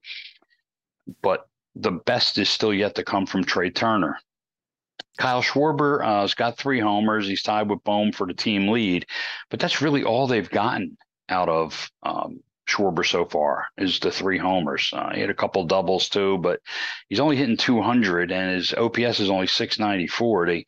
But 1.22 1.46
the 1.74 1.92
best 1.92 2.38
is 2.38 2.48
still 2.48 2.72
yet 2.72 2.94
to 2.94 3.04
come 3.04 3.26
from 3.26 3.44
Trea 3.44 3.70
Turner. 3.70 4.16
Kyle 5.18 5.42
Schwarber 5.42 6.04
uh, 6.04 6.22
has 6.22 6.34
got 6.34 6.56
three 6.56 6.80
homers. 6.80 7.26
He's 7.26 7.42
tied 7.42 7.68
with 7.68 7.84
Bohm 7.84 8.12
for 8.12 8.26
the 8.26 8.34
team 8.34 8.68
lead, 8.68 9.06
but 9.50 9.60
that's 9.60 9.82
really 9.82 10.04
all 10.04 10.26
they've 10.26 10.50
gotten 10.50 10.96
out 11.28 11.48
of 11.48 11.90
um, 12.02 12.40
Schwarber 12.66 13.06
so 13.06 13.24
far 13.24 13.66
is 13.76 13.98
the 13.98 14.10
three 14.10 14.38
homers. 14.38 14.90
Uh, 14.92 15.10
he 15.14 15.20
had 15.20 15.30
a 15.30 15.34
couple 15.34 15.64
doubles 15.64 16.08
too, 16.08 16.38
but 16.38 16.60
he's 17.08 17.20
only 17.20 17.36
hitting 17.36 17.56
200, 17.56 18.32
and 18.32 18.56
his 18.56 18.72
OPS 18.72 19.20
is 19.20 19.30
only 19.30 19.46
694. 19.46 20.46
They 20.46 20.66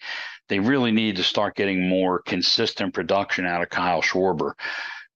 they 0.48 0.58
really 0.60 0.92
need 0.92 1.16
to 1.16 1.24
start 1.24 1.56
getting 1.56 1.88
more 1.88 2.22
consistent 2.22 2.94
production 2.94 3.46
out 3.46 3.62
of 3.62 3.70
Kyle 3.70 4.02
Schwarber. 4.02 4.52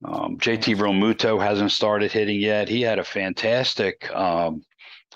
Um, 0.04 0.38
JT 0.38 0.76
Realmuto 0.76 1.40
hasn't 1.40 1.72
started 1.72 2.10
hitting 2.10 2.40
yet. 2.40 2.68
He 2.68 2.80
had 2.80 2.98
a 2.98 3.04
fantastic 3.04 4.10
um, 4.14 4.62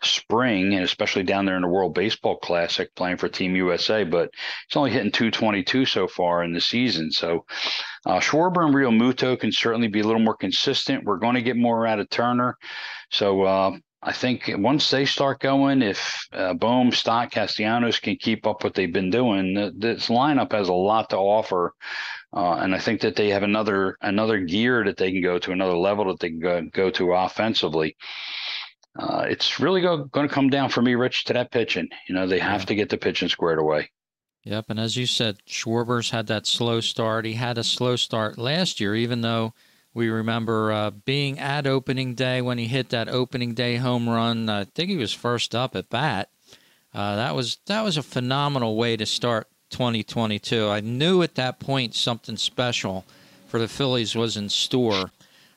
spring, 0.03 0.75
and 0.75 0.85
especially 0.85 1.23
down 1.23 1.45
there 1.45 1.57
in 1.57 1.63
the 1.63 1.69
World 1.69 1.95
Baseball 1.95 2.37
Classic 2.39 2.95
playing 2.95 3.17
for 3.17 3.29
Team 3.29 3.55
USA, 3.57 4.05
but 4.05 4.31
he's 4.69 4.77
only 4.77 4.91
hitting 4.91 5.13
222 5.13 5.85
so 5.87 6.09
far 6.09 6.43
in 6.43 6.53
the 6.53 6.61
season. 6.61 7.11
So 7.11 7.45
uh, 8.07 8.21
Schwarber 8.21 8.65
and 8.65 8.75
Realmuto 8.75 9.39
can 9.39 9.53
certainly 9.53 9.89
be 9.89 10.01
a 10.01 10.05
little 10.05 10.21
more 10.21 10.37
consistent. 10.37 11.05
We're 11.05 11.19
going 11.19 11.35
to 11.35 11.43
get 11.43 11.57
more 11.57 11.87
out 11.87 12.01
of 12.01 12.11
Turner. 12.11 12.57
So 13.11 13.43
uh, 13.43 13.77
I 14.03 14.13
think 14.13 14.51
once 14.57 14.91
they 14.91 15.07
start 15.07 15.41
going, 15.41 15.81
if 15.81 16.27
uh, 16.33 16.55
Bohm, 16.55 16.93
Stott, 16.93 17.31
Castellanos 17.31 18.01
can 18.01 18.17
keep 18.17 18.47
up 18.47 18.63
what 18.63 18.75
they've 18.75 18.93
been 18.93 19.11
doing, 19.11 19.55
this 19.79 20.09
lineup 20.09 20.53
has 20.53 20.69
a 20.69 20.75
lot 20.75 21.11
to 21.11 21.17
offer. 21.17 21.73
Uh, 22.37 22.57
and 22.57 22.75
I 22.75 22.79
think 22.79 23.01
that 23.03 23.15
they 23.17 23.31
have 23.31 23.45
another 23.45 23.97
another 24.03 24.41
gear 24.41 24.85
that 24.85 24.97
they 24.97 25.13
can 25.13 25.23
go 25.23 25.39
to, 25.39 25.53
another 25.53 25.77
level 25.77 26.07
that 26.07 26.19
they 26.19 26.31
can 26.31 26.41
go, 26.41 26.63
go 26.73 26.91
to 26.91 27.13
offensively 27.13 27.97
uh, 28.97 29.25
it's 29.29 29.59
really 29.59 29.81
going 29.81 30.09
to 30.11 30.29
come 30.29 30.51
down 30.51 30.69
for 30.69 30.83
me, 30.83 30.95
Rich, 30.95 31.25
to 31.25 31.33
that 31.33 31.51
pitching. 31.51 31.89
You 32.09 32.15
know, 32.15 32.27
they 32.27 32.39
have 32.39 32.67
to 32.67 32.75
get 32.75 32.89
the 32.89 32.97
pitching 32.97 33.29
squared 33.29 33.59
away. 33.59 33.91
Yep, 34.45 34.67
and 34.69 34.79
as 34.79 34.97
you 34.97 35.07
said, 35.07 35.39
Schwarber's 35.47 36.11
had 36.11 36.27
that 36.27 36.47
slow 36.47 36.81
start. 36.81 37.25
He 37.25 37.33
had 37.33 37.57
a 37.57 37.65
slow 37.65 37.97
start 37.97 38.37
last 38.37 38.79
year, 38.79 38.95
even 38.95 39.23
though 39.23 39.55
we 39.95 40.11
remember 40.11 40.71
uh, 40.71 40.91
being 40.91 41.39
at 41.39 41.67
opening 41.67 42.15
day 42.15 42.43
when 42.43 42.59
he 42.59 42.67
hit 42.67 42.91
that 42.91 43.09
opening 43.09 43.55
day 43.55 43.77
home 43.77 44.09
run. 44.09 44.49
I 44.51 44.65
think 44.65 44.91
he 44.91 44.97
was 44.97 45.15
first 45.15 45.55
up 45.55 45.75
at 45.75 45.89
bat. 45.89 46.29
Uh, 46.93 47.17
that 47.17 47.35
was 47.35 47.59
that 47.67 47.83
was 47.83 47.97
a 47.97 48.03
phenomenal 48.03 48.77
way 48.77 48.97
to 48.97 49.07
start 49.07 49.49
2022. 49.71 50.69
I 50.69 50.81
knew 50.81 51.23
at 51.23 51.37
that 51.37 51.59
point 51.59 51.95
something 51.95 52.37
special 52.37 53.05
for 53.49 53.59
the 53.59 53.67
Phillies 53.67 54.15
was 54.15 54.37
in 54.37 54.49
store, 54.49 55.11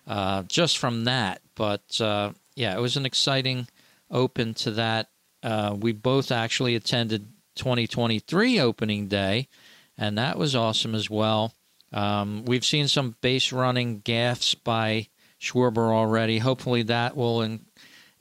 uh, 0.07 0.43
just 0.43 0.77
from 0.77 1.03
that. 1.03 1.41
But 1.55 1.99
uh, 1.99 2.31
yeah, 2.57 2.75
it 2.75 2.81
was 2.81 2.97
an 2.97 3.05
exciting 3.05 3.67
open 4.09 4.55
to 4.55 4.71
that. 4.71 5.09
Uh, 5.43 5.75
we 5.79 5.91
both 5.91 6.31
actually 6.31 6.73
attended 6.73 7.27
2023 7.55 8.59
opening 8.59 9.07
day, 9.07 9.47
and 9.95 10.17
that 10.17 10.39
was 10.39 10.55
awesome 10.55 10.95
as 10.95 11.07
well. 11.07 11.53
Um, 11.93 12.45
we've 12.45 12.65
seen 12.65 12.87
some 12.87 13.15
base 13.21 13.51
running 13.51 13.99
gaffs 13.99 14.55
by 14.55 15.07
Schwarber 15.39 15.93
already. 15.93 16.39
Hopefully, 16.39 16.81
that 16.83 17.15
will, 17.15 17.59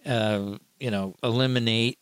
uh, 0.05 0.59
you 0.79 0.91
know, 0.91 1.15
eliminate. 1.23 1.99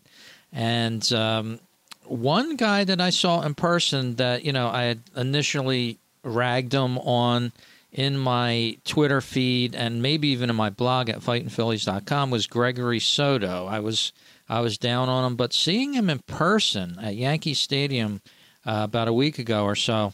And 0.53 1.11
um, 1.13 1.61
one 2.03 2.57
guy 2.57 2.83
that 2.83 3.01
I 3.01 3.11
saw 3.11 3.43
in 3.43 3.55
person 3.55 4.17
that 4.17 4.45
you 4.45 4.53
know 4.53 4.69
I 4.69 4.83
had 4.83 5.03
initially 5.17 5.99
ragged 6.25 6.75
him 6.75 6.99
on 6.99 7.53
in 7.95 8.19
my 8.19 8.77
Twitter 8.85 9.21
feed 9.21 9.75
and 9.75 10.03
maybe 10.03 10.29
even 10.29 10.51
in 10.51 10.57
my 10.57 10.69
blog 10.69 11.09
at 11.09 11.21
fightingphillies.com 11.21 12.29
was 12.29 12.49
Gregory 12.49 12.99
Soto. 12.99 13.67
I 13.67 13.79
was 13.79 14.13
I 14.49 14.61
was 14.61 14.77
down 14.77 15.09
on 15.09 15.25
him, 15.25 15.37
but 15.37 15.55
seeing 15.55 15.95
him 15.95 16.11
in 16.11 16.19
person 16.27 16.99
at 17.01 17.15
Yankee 17.15 17.55
Stadium 17.55 18.21
uh, 18.67 18.81
about 18.83 19.09
a 19.09 19.13
week 19.13 19.39
ago 19.39 19.65
or 19.65 19.77
so, 19.77 20.13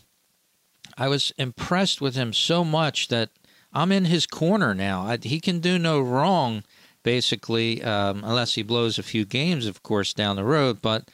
I 0.97 1.09
was 1.09 1.33
impressed 1.39 2.01
with 2.01 2.15
him 2.15 2.33
so 2.33 2.63
much 2.63 3.09
that 3.09 3.31
I'm 3.73 3.91
in 3.91 4.05
his 4.05 4.27
corner 4.27 4.75
now. 4.75 5.03
I, 5.03 5.19
he 5.21 5.41
can 5.41 5.59
do 5.59 5.79
no 5.79 6.01
wrong, 6.01 6.63
basically, 7.03 7.83
um, 7.83 8.23
unless 8.23 8.55
he 8.55 8.63
blows 8.63 8.99
a 8.99 9.03
few 9.03 9.25
games, 9.25 9.67
of 9.67 9.83
course, 9.83 10.13
down 10.13 10.37
the 10.37 10.45
road. 10.45 10.81
But 10.83 11.09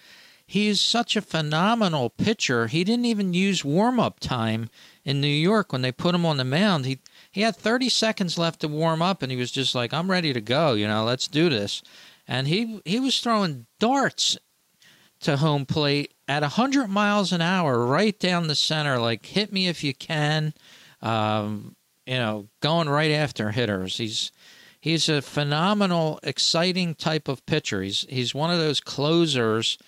he's 0.47 0.81
such 0.81 1.17
a 1.17 1.23
phenomenal 1.23 2.11
pitcher. 2.11 2.69
He 2.69 2.85
didn't 2.85 3.05
even 3.05 3.35
use 3.35 3.65
warm 3.65 3.99
up 3.99 4.21
time 4.21 4.71
in 5.05 5.21
New 5.21 5.27
York 5.27 5.73
when 5.73 5.83
they 5.83 5.93
put 5.93 6.15
him 6.15 6.25
on 6.25 6.37
the 6.37 6.45
mound. 6.45 6.87
He 6.87 7.01
he 7.31 7.43
had 7.43 7.57
30 7.57 7.89
seconds 7.89 8.39
left 8.39 8.61
to 8.61 8.69
warm 8.69 9.03
up, 9.03 9.23
and 9.23 9.31
he 9.31 9.37
was 9.37 9.51
just 9.51 9.75
like, 9.75 9.93
"I'm 9.93 10.11
ready 10.11 10.33
to 10.33 10.41
go. 10.41 10.75
You 10.75 10.87
know, 10.87 11.05
let's 11.05 11.29
do 11.29 11.49
this." 11.49 11.83
And 12.29 12.49
he 12.49 12.81
he 12.85 13.01
was 13.01 13.21
throwing 13.21 13.67
darts 13.81 14.39
to 15.21 15.39
home 15.39 15.67
plate 15.67 16.15
at 16.29 16.43
100 16.43 16.89
miles 16.89 17.33
an 17.33 17.41
hour, 17.41 17.85
right 17.85 18.19
down 18.19 18.49
the 18.49 18.55
center, 18.55 18.99
like 18.99 19.27
hit 19.27 19.53
me 19.53 19.69
if 19.69 19.83
you 19.83 19.95
can. 19.95 20.55
Um, 21.03 21.77
you 22.07 22.17
know, 22.17 22.49
going 22.61 22.89
right 22.89 23.11
after 23.11 23.51
hitters. 23.51 23.99
He's 23.99 24.31
he's 24.81 25.09
a 25.09 25.21
phenomenal, 25.21 26.21
exciting 26.23 26.95
type 26.95 27.29
of 27.29 27.45
pitcher. 27.47 27.83
He's 27.83 28.07
he's 28.09 28.35
one 28.35 28.51
of 28.51 28.59
those 28.59 28.81
closers 28.81 29.79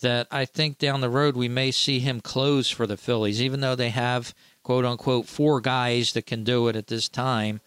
that 0.00 0.26
I 0.30 0.44
think 0.44 0.78
down 0.78 1.00
the 1.00 1.10
road 1.10 1.36
we 1.36 1.48
may 1.48 1.70
see 1.70 1.98
him 2.00 2.20
close 2.20 2.70
for 2.70 2.86
the 2.86 2.96
Phillies, 2.96 3.42
even 3.42 3.60
though 3.60 3.74
they 3.74 3.90
have 3.90 4.34
quote 4.62 4.84
unquote 4.84 5.26
four 5.26 5.60
guys 5.60 6.12
that 6.12 6.26
can 6.26 6.44
do 6.44 6.68
it 6.68 6.76
at 6.76 6.88
this 6.88 7.08
time. 7.08 7.60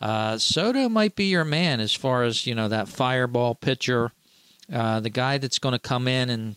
Uh, 0.00 0.38
Soto 0.38 0.88
might 0.88 1.16
be 1.16 1.24
your 1.26 1.44
man 1.44 1.80
as 1.80 1.92
far 1.92 2.22
as 2.22 2.46
you 2.46 2.54
know 2.54 2.68
that 2.68 2.88
fireball 2.88 3.54
pitcher, 3.54 4.12
uh, 4.72 5.00
the 5.00 5.10
guy 5.10 5.38
that's 5.38 5.58
going 5.58 5.72
to 5.72 5.78
come 5.78 6.06
in 6.06 6.30
and 6.30 6.56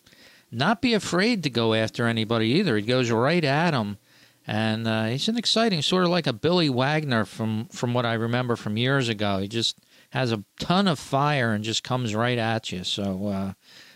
not 0.50 0.82
be 0.82 0.94
afraid 0.94 1.42
to 1.42 1.50
go 1.50 1.74
after 1.74 2.06
anybody 2.06 2.46
either. 2.48 2.76
He 2.76 2.82
goes 2.82 3.10
right 3.10 3.42
at 3.42 3.74
him, 3.74 3.98
and 4.46 4.86
uh, 4.86 5.06
he's 5.06 5.28
an 5.28 5.38
exciting 5.38 5.82
sort 5.82 6.04
of 6.04 6.10
like 6.10 6.26
a 6.26 6.32
Billy 6.32 6.68
Wagner 6.68 7.24
from 7.24 7.66
from 7.66 7.94
what 7.94 8.06
I 8.06 8.14
remember 8.14 8.54
from 8.56 8.76
years 8.76 9.08
ago. 9.08 9.38
He 9.38 9.48
just 9.48 9.78
has 10.10 10.30
a 10.30 10.44
ton 10.58 10.86
of 10.86 10.98
fire 10.98 11.52
and 11.52 11.64
just 11.64 11.82
comes 11.82 12.14
right 12.14 12.38
at 12.38 12.70
you. 12.70 12.84
So 12.84 13.28
uh, 13.28 13.52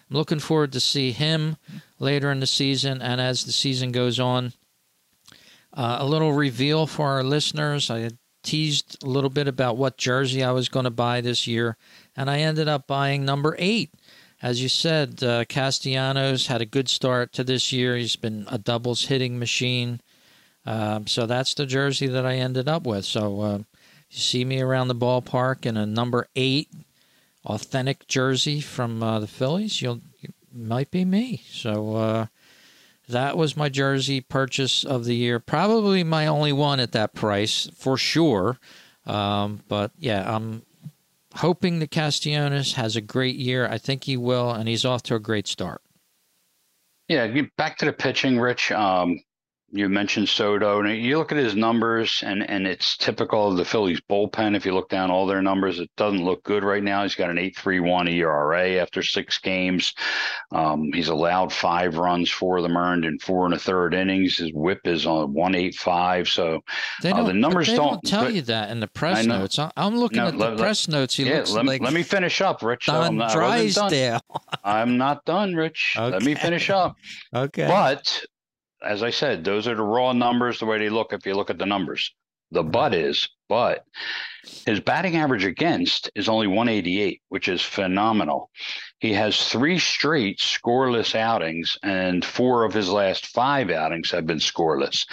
I'm 0.08 0.16
looking 0.16 0.38
forward 0.38 0.72
to 0.72 0.80
see 0.80 1.12
him 1.12 1.56
later 1.98 2.30
in 2.30 2.40
the 2.40 2.46
season, 2.46 3.02
and 3.02 3.20
as 3.20 3.44
the 3.44 3.52
season 3.52 3.92
goes 3.92 4.20
on. 4.20 4.52
Uh, 5.72 5.98
a 6.00 6.06
little 6.06 6.32
reveal 6.32 6.86
for 6.86 7.08
our 7.08 7.22
listeners. 7.24 7.90
I 7.90 8.10
teased 8.42 9.02
a 9.02 9.06
little 9.06 9.28
bit 9.28 9.48
about 9.48 9.76
what 9.76 9.98
jersey 9.98 10.42
I 10.42 10.52
was 10.52 10.68
going 10.68 10.84
to 10.84 10.90
buy 10.90 11.20
this 11.20 11.46
year, 11.46 11.76
and 12.16 12.30
I 12.30 12.38
ended 12.38 12.68
up 12.68 12.86
buying 12.86 13.24
number 13.24 13.56
eight. 13.58 13.92
As 14.40 14.62
you 14.62 14.68
said, 14.68 15.22
uh, 15.22 15.44
Castellanos 15.46 16.46
had 16.46 16.62
a 16.62 16.66
good 16.66 16.88
start 16.88 17.32
to 17.32 17.44
this 17.44 17.72
year. 17.72 17.96
He's 17.96 18.16
been 18.16 18.46
a 18.50 18.58
doubles 18.58 19.06
hitting 19.06 19.38
machine. 19.38 20.00
Um, 20.64 21.06
so 21.06 21.26
that's 21.26 21.54
the 21.54 21.66
jersey 21.66 22.06
that 22.06 22.26
I 22.26 22.36
ended 22.36 22.68
up 22.68 22.86
with. 22.86 23.04
So 23.04 23.40
uh, 23.40 23.58
you 23.58 24.18
see 24.18 24.44
me 24.44 24.60
around 24.60 24.88
the 24.88 24.94
ballpark 24.94 25.64
in 25.64 25.76
a 25.76 25.86
number 25.86 26.26
eight 26.36 26.68
authentic 27.46 28.06
jersey 28.08 28.60
from 28.60 29.02
uh, 29.02 29.20
the 29.20 29.26
Phillies, 29.26 29.80
you'll 29.80 30.00
you 30.20 30.30
might 30.52 30.90
be 30.90 31.04
me. 31.04 31.42
So 31.50 31.94
uh, 31.96 32.26
that 33.08 33.36
was 33.36 33.56
my 33.56 33.68
jersey 33.68 34.20
purchase 34.20 34.84
of 34.84 35.04
the 35.04 35.14
year. 35.14 35.38
Probably 35.38 36.02
my 36.02 36.26
only 36.26 36.52
one 36.52 36.80
at 36.80 36.92
that 36.92 37.14
price 37.14 37.70
for 37.74 37.96
sure. 37.96 38.58
Um, 39.06 39.60
but 39.68 39.92
yeah, 39.98 40.34
I'm 40.34 40.62
hoping 41.36 41.78
that 41.78 41.90
Castellanos 41.90 42.74
has 42.74 42.96
a 42.96 43.00
great 43.00 43.36
year. 43.36 43.68
I 43.68 43.78
think 43.78 44.04
he 44.04 44.16
will, 44.16 44.50
and 44.50 44.68
he's 44.68 44.84
off 44.84 45.02
to 45.04 45.14
a 45.14 45.20
great 45.20 45.46
start. 45.46 45.82
Yeah, 47.08 47.42
back 47.56 47.78
to 47.78 47.84
the 47.84 47.92
pitching, 47.92 48.40
Rich. 48.40 48.72
Um, 48.72 49.20
you 49.76 49.88
mentioned 49.88 50.28
Soto, 50.28 50.80
and 50.80 51.02
you 51.02 51.18
look 51.18 51.32
at 51.32 51.38
his 51.38 51.54
numbers, 51.54 52.22
and 52.24 52.48
and 52.48 52.66
it's 52.66 52.96
typical 52.96 53.50
of 53.50 53.56
the 53.56 53.64
Phillies 53.64 54.00
bullpen. 54.00 54.56
If 54.56 54.64
you 54.64 54.74
look 54.74 54.88
down 54.88 55.10
all 55.10 55.26
their 55.26 55.42
numbers, 55.42 55.78
it 55.78 55.90
doesn't 55.96 56.24
look 56.24 56.42
good 56.44 56.64
right 56.64 56.82
now. 56.82 57.02
He's 57.02 57.14
got 57.14 57.30
an 57.30 57.38
eight 57.38 57.56
three 57.56 57.80
one 57.80 58.08
ERA 58.08 58.76
after 58.76 59.02
six 59.02 59.38
games. 59.38 59.94
Um, 60.52 60.90
he's 60.92 61.08
allowed 61.08 61.52
five 61.52 61.96
runs, 61.96 62.30
four 62.30 62.58
of 62.58 62.62
them 62.62 62.76
earned 62.76 63.04
in 63.04 63.18
four 63.18 63.44
and 63.44 63.54
a 63.54 63.58
third 63.58 63.94
innings. 63.94 64.38
His 64.38 64.52
WHIP 64.52 64.86
is 64.86 65.06
on 65.06 65.32
one 65.32 65.54
eight 65.54 65.74
five. 65.74 66.28
So 66.28 66.62
uh, 67.04 67.22
the 67.24 67.32
numbers 67.32 67.68
don't, 67.68 67.76
don't 67.76 68.04
tell 68.04 68.24
but, 68.24 68.34
you 68.34 68.42
that 68.42 68.70
in 68.70 68.80
the 68.80 68.88
press 68.88 69.26
notes. 69.26 69.58
I'm 69.76 69.96
looking 69.96 70.18
no, 70.18 70.28
at 70.28 70.32
the 70.32 70.38
let, 70.38 70.58
press 70.58 70.88
notes. 70.88 71.16
He 71.16 71.24
yeah, 71.24 71.38
looks 71.38 71.52
let, 71.52 71.66
like 71.66 71.82
let 71.82 71.92
me 71.92 72.02
finish 72.02 72.40
up, 72.40 72.62
Rich. 72.62 72.86
Don 72.86 73.18
so 73.28 73.38
Drysdale. 73.38 74.20
I'm 74.64 74.96
not 74.96 75.24
done, 75.24 75.54
Rich. 75.54 75.96
Okay. 75.98 76.10
Let 76.10 76.22
me 76.22 76.34
finish 76.34 76.70
up. 76.70 76.96
okay. 77.34 77.66
But 77.66 78.24
as 78.82 79.02
I 79.02 79.10
said, 79.10 79.44
those 79.44 79.66
are 79.66 79.74
the 79.74 79.82
raw 79.82 80.12
numbers, 80.12 80.58
the 80.58 80.66
way 80.66 80.78
they 80.78 80.88
look 80.88 81.12
if 81.12 81.26
you 81.26 81.34
look 81.34 81.50
at 81.50 81.58
the 81.58 81.66
numbers. 81.66 82.14
The 82.52 82.62
but 82.62 82.94
is, 82.94 83.28
but 83.48 83.84
his 84.66 84.78
batting 84.78 85.16
average 85.16 85.44
against 85.44 86.10
is 86.14 86.28
only 86.28 86.46
188, 86.46 87.20
which 87.28 87.48
is 87.48 87.60
phenomenal. 87.60 88.50
He 89.00 89.12
has 89.14 89.48
three 89.48 89.80
straight 89.80 90.38
scoreless 90.38 91.16
outings, 91.16 91.76
and 91.82 92.24
four 92.24 92.64
of 92.64 92.72
his 92.72 92.88
last 92.88 93.26
five 93.26 93.70
outings 93.70 94.12
have 94.12 94.26
been 94.26 94.38
scoreless. 94.38 95.06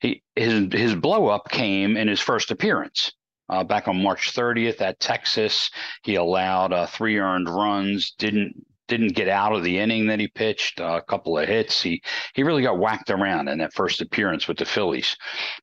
He 0.00 0.22
his 0.36 0.72
his 0.72 0.94
blow 0.94 1.28
up 1.28 1.48
came 1.50 1.96
in 1.96 2.06
his 2.06 2.20
first 2.20 2.50
appearance. 2.50 3.12
Uh, 3.48 3.64
back 3.64 3.88
on 3.88 4.02
March 4.02 4.34
30th 4.34 4.80
at 4.80 5.00
Texas, 5.00 5.70
he 6.02 6.14
allowed 6.14 6.72
uh, 6.72 6.86
three 6.86 7.18
earned 7.18 7.48
runs, 7.48 8.12
didn't 8.18 8.54
didn't 8.88 9.14
get 9.14 9.28
out 9.28 9.52
of 9.52 9.62
the 9.62 9.78
inning 9.78 10.06
that 10.06 10.20
he 10.20 10.28
pitched. 10.28 10.80
Uh, 10.80 11.00
a 11.00 11.02
couple 11.02 11.38
of 11.38 11.48
hits. 11.48 11.82
He 11.82 12.02
he 12.34 12.42
really 12.42 12.62
got 12.62 12.78
whacked 12.78 13.10
around 13.10 13.48
in 13.48 13.58
that 13.58 13.74
first 13.74 14.00
appearance 14.00 14.48
with 14.48 14.58
the 14.58 14.64
Phillies, 14.64 15.16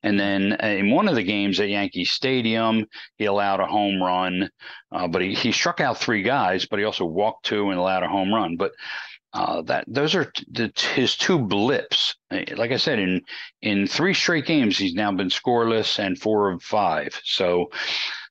and 0.03 0.19
then 0.19 0.57
uh, 0.63 0.67
in 0.67 0.91
one 0.91 1.07
of 1.07 1.15
the 1.15 1.23
games 1.23 1.59
at 1.59 1.69
Yankee 1.69 2.05
Stadium, 2.05 2.85
he 3.17 3.25
allowed 3.25 3.59
a 3.59 3.67
home 3.67 4.01
run, 4.01 4.49
uh, 4.91 5.07
but 5.07 5.21
he 5.21 5.33
he 5.33 5.51
struck 5.51 5.79
out 5.79 5.97
three 5.97 6.23
guys, 6.23 6.65
but 6.65 6.79
he 6.79 6.85
also 6.85 7.05
walked 7.05 7.45
two 7.45 7.69
and 7.69 7.79
allowed 7.79 8.03
a 8.03 8.07
home 8.07 8.33
run. 8.33 8.57
But 8.57 8.71
uh, 9.33 9.61
that 9.61 9.85
those 9.87 10.13
are 10.13 10.25
t- 10.25 10.71
his 10.93 11.15
two 11.15 11.39
blips. 11.39 12.15
Uh, 12.31 12.41
like 12.57 12.71
I 12.71 12.77
said, 12.77 12.99
in 12.99 13.21
in 13.61 13.87
three 13.87 14.13
straight 14.13 14.45
games, 14.45 14.77
he's 14.77 14.93
now 14.93 15.11
been 15.11 15.29
scoreless 15.29 15.99
and 15.99 16.19
four 16.19 16.51
of 16.51 16.61
five. 16.61 17.19
So 17.23 17.69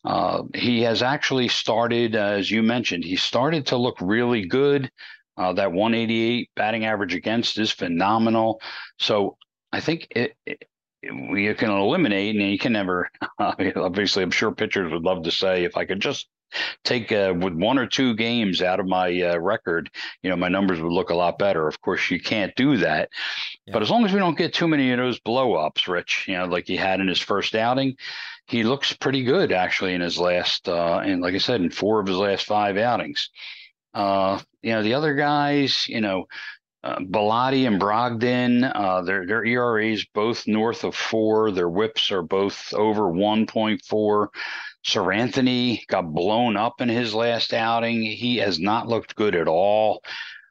uh, 0.05 0.43
he 0.55 0.83
has 0.83 1.03
actually 1.03 1.49
started, 1.49 2.15
as 2.15 2.51
you 2.51 2.63
mentioned, 2.63 3.05
he 3.05 3.17
started 3.17 3.67
to 3.67 3.77
look 3.77 3.97
really 4.01 4.47
good. 4.47 4.91
Uh, 5.37 5.53
that 5.55 5.73
188 5.73 6.51
batting 6.55 6.85
average 6.85 7.15
against 7.15 7.59
is 7.59 7.71
phenomenal. 7.71 8.61
So 8.99 9.37
I 9.73 9.81
think 9.81 10.07
it, 10.11 10.35
it 10.45 10.65
we 11.03 11.53
can 11.55 11.71
eliminate, 11.71 12.37
and 12.37 12.51
you 12.51 12.59
can 12.59 12.73
never. 12.73 13.11
obviously, 13.39 14.23
I'm 14.23 14.31
sure 14.31 14.53
pitchers 14.53 14.93
would 14.93 15.03
love 15.03 15.23
to 15.25 15.31
say, 15.31 15.65
if 15.65 15.77
I 15.77 15.85
could 15.85 16.01
just 16.01 16.29
take 16.85 17.13
uh, 17.13 17.33
with 17.37 17.55
one 17.55 17.79
or 17.79 17.87
two 17.87 18.15
games 18.15 18.61
out 18.61 18.81
of 18.81 18.87
my 18.87 19.23
uh, 19.23 19.39
record, 19.39 19.91
you 20.23 20.31
know, 20.31 20.37
my 20.37 20.49
numbers 20.49 20.81
would 20.81 20.93
look 20.93 21.11
a 21.11 21.15
lot 21.15 21.39
better. 21.39 21.67
Of 21.67 21.81
course, 21.81 22.11
you 22.11 22.21
can't 22.21 22.55
do 22.57 22.77
that, 22.79 23.09
yeah. 23.67 23.73
but 23.73 23.83
as 23.83 23.91
long 23.91 24.05
as 24.05 24.13
we 24.13 24.19
don't 24.19 24.37
get 24.37 24.53
too 24.53 24.69
many 24.69 24.91
of 24.93 24.99
those 24.99 25.21
blow 25.21 25.55
ups, 25.55 25.89
Rich, 25.89 26.27
you 26.29 26.37
know, 26.37 26.47
like 26.47 26.67
he 26.67 26.77
had 26.77 27.01
in 27.01 27.09
his 27.09 27.21
first 27.21 27.55
outing, 27.55 27.97
he 28.51 28.65
looks 28.65 28.93
pretty 28.93 29.23
good 29.23 29.53
actually 29.53 29.95
in 29.95 30.01
his 30.01 30.19
last, 30.19 30.69
uh, 30.69 31.01
and 31.05 31.23
like 31.23 31.35
I 31.35 31.39
said, 31.39 31.61
in 31.61 31.71
four 31.71 32.01
of 32.01 32.09
his 32.09 32.17
last 32.17 32.47
five 32.47 32.77
outings. 32.77 33.31
Uh, 33.95 34.41
you 34.61 34.73
know, 34.73 34.83
the 34.83 34.95
other 34.95 35.15
guys, 35.15 35.87
you 35.87 36.01
know, 36.01 36.27
uh, 36.83 36.99
Bellatti 36.99 37.69
and 37.69 37.81
Brogdon, 37.81 38.65
uh, 38.75 39.03
their 39.03 39.25
their 39.25 39.45
ERAs 39.45 40.05
both 40.15 40.49
north 40.49 40.83
of 40.83 40.97
four. 40.97 41.53
Their 41.53 41.69
WHIPs 41.69 42.11
are 42.11 42.23
both 42.23 42.75
over 42.75 43.03
1.4. 43.03 44.29
Seranthony 44.85 45.87
got 45.87 46.13
blown 46.13 46.57
up 46.57 46.81
in 46.81 46.89
his 46.89 47.15
last 47.15 47.55
outing. 47.55 48.03
He 48.03 48.39
has 48.39 48.59
not 48.59 48.89
looked 48.89 49.15
good 49.15 49.37
at 49.37 49.47
all. 49.47 50.03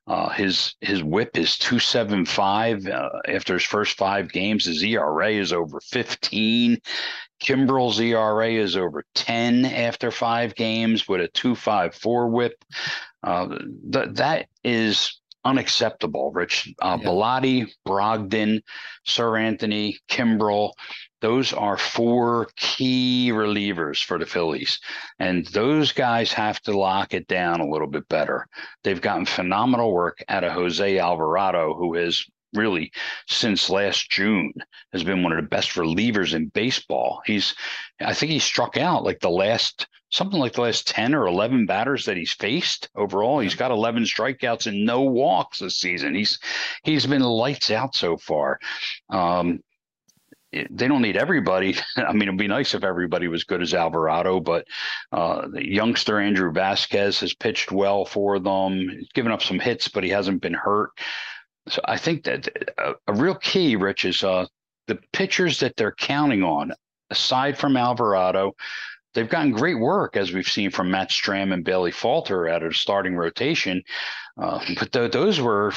Uh, 0.10 0.30
his 0.30 0.74
his 0.82 1.04
WHIP 1.04 1.38
is 1.38 1.58
two 1.58 1.78
seven 1.78 2.26
five 2.26 2.88
uh, 2.88 3.10
after 3.28 3.54
his 3.54 3.64
first 3.64 3.96
five 3.96 4.32
games. 4.32 4.66
His 4.66 4.84
ERA 4.84 5.30
is 5.30 5.54
over 5.54 5.80
fifteen. 5.82 6.80
Kimbrel's 7.40 8.00
ERA 8.00 8.50
is 8.50 8.76
over 8.76 9.04
ten 9.14 9.66
after 9.66 10.10
five 10.10 10.56
games 10.56 11.08
with 11.08 11.22
a 11.22 11.28
two 11.28 11.54
five 11.54 11.94
four 11.94 12.28
WHIP. 12.28 12.54
Uh, 13.22 13.60
th- 13.94 14.10
that 14.14 14.48
is 14.64 15.22
unacceptable. 15.46 16.32
Rich 16.32 16.74
uh, 16.82 16.98
yeah. 17.00 17.08
Bellatti, 17.08 17.68
Brogdon, 17.88 18.62
Seranthony, 19.08 19.98
Kimbrel. 20.10 20.72
Those 21.22 21.54
are 21.54 21.78
four 21.78 22.48
key 22.56 23.32
relievers 23.32 24.04
for 24.04 24.18
the 24.18 24.26
Phillies. 24.26 24.80
And 25.20 25.46
those 25.48 25.92
guys 25.92 26.32
have 26.34 26.62
to 26.62 26.78
lock 26.78 27.14
it 27.14 27.28
down 27.28 27.60
a 27.60 27.70
little 27.70 27.88
bit 27.88 28.08
better. 28.08 28.48
They've 28.84 29.02
gotten 29.02 29.26
phenomenal 29.26 29.94
work 29.94 30.24
out 30.30 30.44
of 30.44 30.54
Jose 30.54 30.98
Alvarado, 30.98 31.74
who 31.74 31.96
has 31.96 32.24
really 32.54 32.92
since 33.28 33.70
last 33.70 34.10
June 34.10 34.52
has 34.92 35.04
been 35.04 35.22
one 35.22 35.32
of 35.32 35.42
the 35.42 35.48
best 35.48 35.72
relievers 35.72 36.34
in 36.34 36.48
baseball. 36.48 37.22
He's 37.26 37.54
I 38.00 38.14
think 38.14 38.32
he 38.32 38.40
struck 38.40 38.78
out 38.78 39.04
like 39.04 39.20
the 39.20 39.30
last 39.30 39.88
something 40.12 40.40
like 40.40 40.54
the 40.54 40.62
last 40.62 40.88
10 40.88 41.14
or 41.14 41.28
11 41.28 41.66
batters 41.66 42.06
that 42.06 42.18
he's 42.18 42.34
faced 42.34 42.90
overall. 42.96 43.40
He's 43.40 43.56
got 43.56 43.72
11 43.72 44.04
strikeouts 44.04 44.66
and 44.68 44.86
no 44.86 45.02
walks 45.02 45.60
this 45.60 45.78
season. 45.78 46.16
He's 46.16 46.40
he's 46.84 47.06
been 47.06 47.22
lights 47.22 47.72
out 47.72 47.96
so 47.96 48.18
far. 48.18 48.60
Um, 49.10 49.60
they 50.52 50.88
don't 50.88 51.02
need 51.02 51.18
everybody. 51.18 51.76
I 51.98 52.12
mean, 52.14 52.24
it'd 52.24 52.38
be 52.38 52.48
nice 52.48 52.74
if 52.74 52.84
everybody 52.84 53.28
was 53.28 53.44
good 53.44 53.62
as 53.62 53.74
Alvarado, 53.74 54.40
but 54.40 54.66
uh, 55.12 55.48
the 55.48 55.66
youngster 55.66 56.20
Andrew 56.20 56.52
Vasquez 56.52 57.20
has 57.20 57.34
pitched 57.34 57.72
well 57.72 58.06
for 58.06 58.40
them. 58.40 58.90
He's 58.90 59.10
given 59.14 59.32
up 59.32 59.44
some 59.44 59.60
hits, 59.60 59.88
but 59.88 60.04
he 60.04 60.10
hasn't 60.10 60.42
been 60.42 60.54
hurt. 60.54 60.92
So 61.68 61.82
I 61.86 61.98
think 61.98 62.24
that 62.24 62.48
a, 62.78 62.94
a 63.08 63.14
real 63.14 63.36
key, 63.36 63.76
Rich, 63.76 64.06
is 64.06 64.24
uh, 64.24 64.46
the 64.88 65.00
pitchers 65.14 65.60
that 65.60 65.76
they're 65.76 65.92
counting 65.94 66.44
on, 66.44 66.74
aside 67.10 67.58
from 67.58 67.78
Alvarado. 67.78 68.56
They've 69.14 69.30
gotten 69.30 69.52
great 69.52 69.80
work, 69.80 70.16
as 70.18 70.32
we've 70.32 70.48
seen 70.48 70.70
from 70.70 70.92
Matt 70.92 71.10
Strahm 71.10 71.52
and 71.52 71.66
Bailey 71.66 71.92
Falter 71.92 72.48
out 72.48 72.64
of 72.64 72.76
starting 72.76 73.16
rotation. 73.16 73.82
Uh, 74.40 74.64
but 74.78 74.92
th- 74.92 75.12
those 75.12 75.42
were 75.42 75.74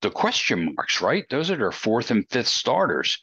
the 0.00 0.10
question 0.10 0.74
marks, 0.74 1.00
right? 1.00 1.24
Those 1.30 1.50
are 1.50 1.56
their 1.56 1.72
fourth 1.72 2.10
and 2.10 2.28
fifth 2.30 2.48
starters 2.48 3.18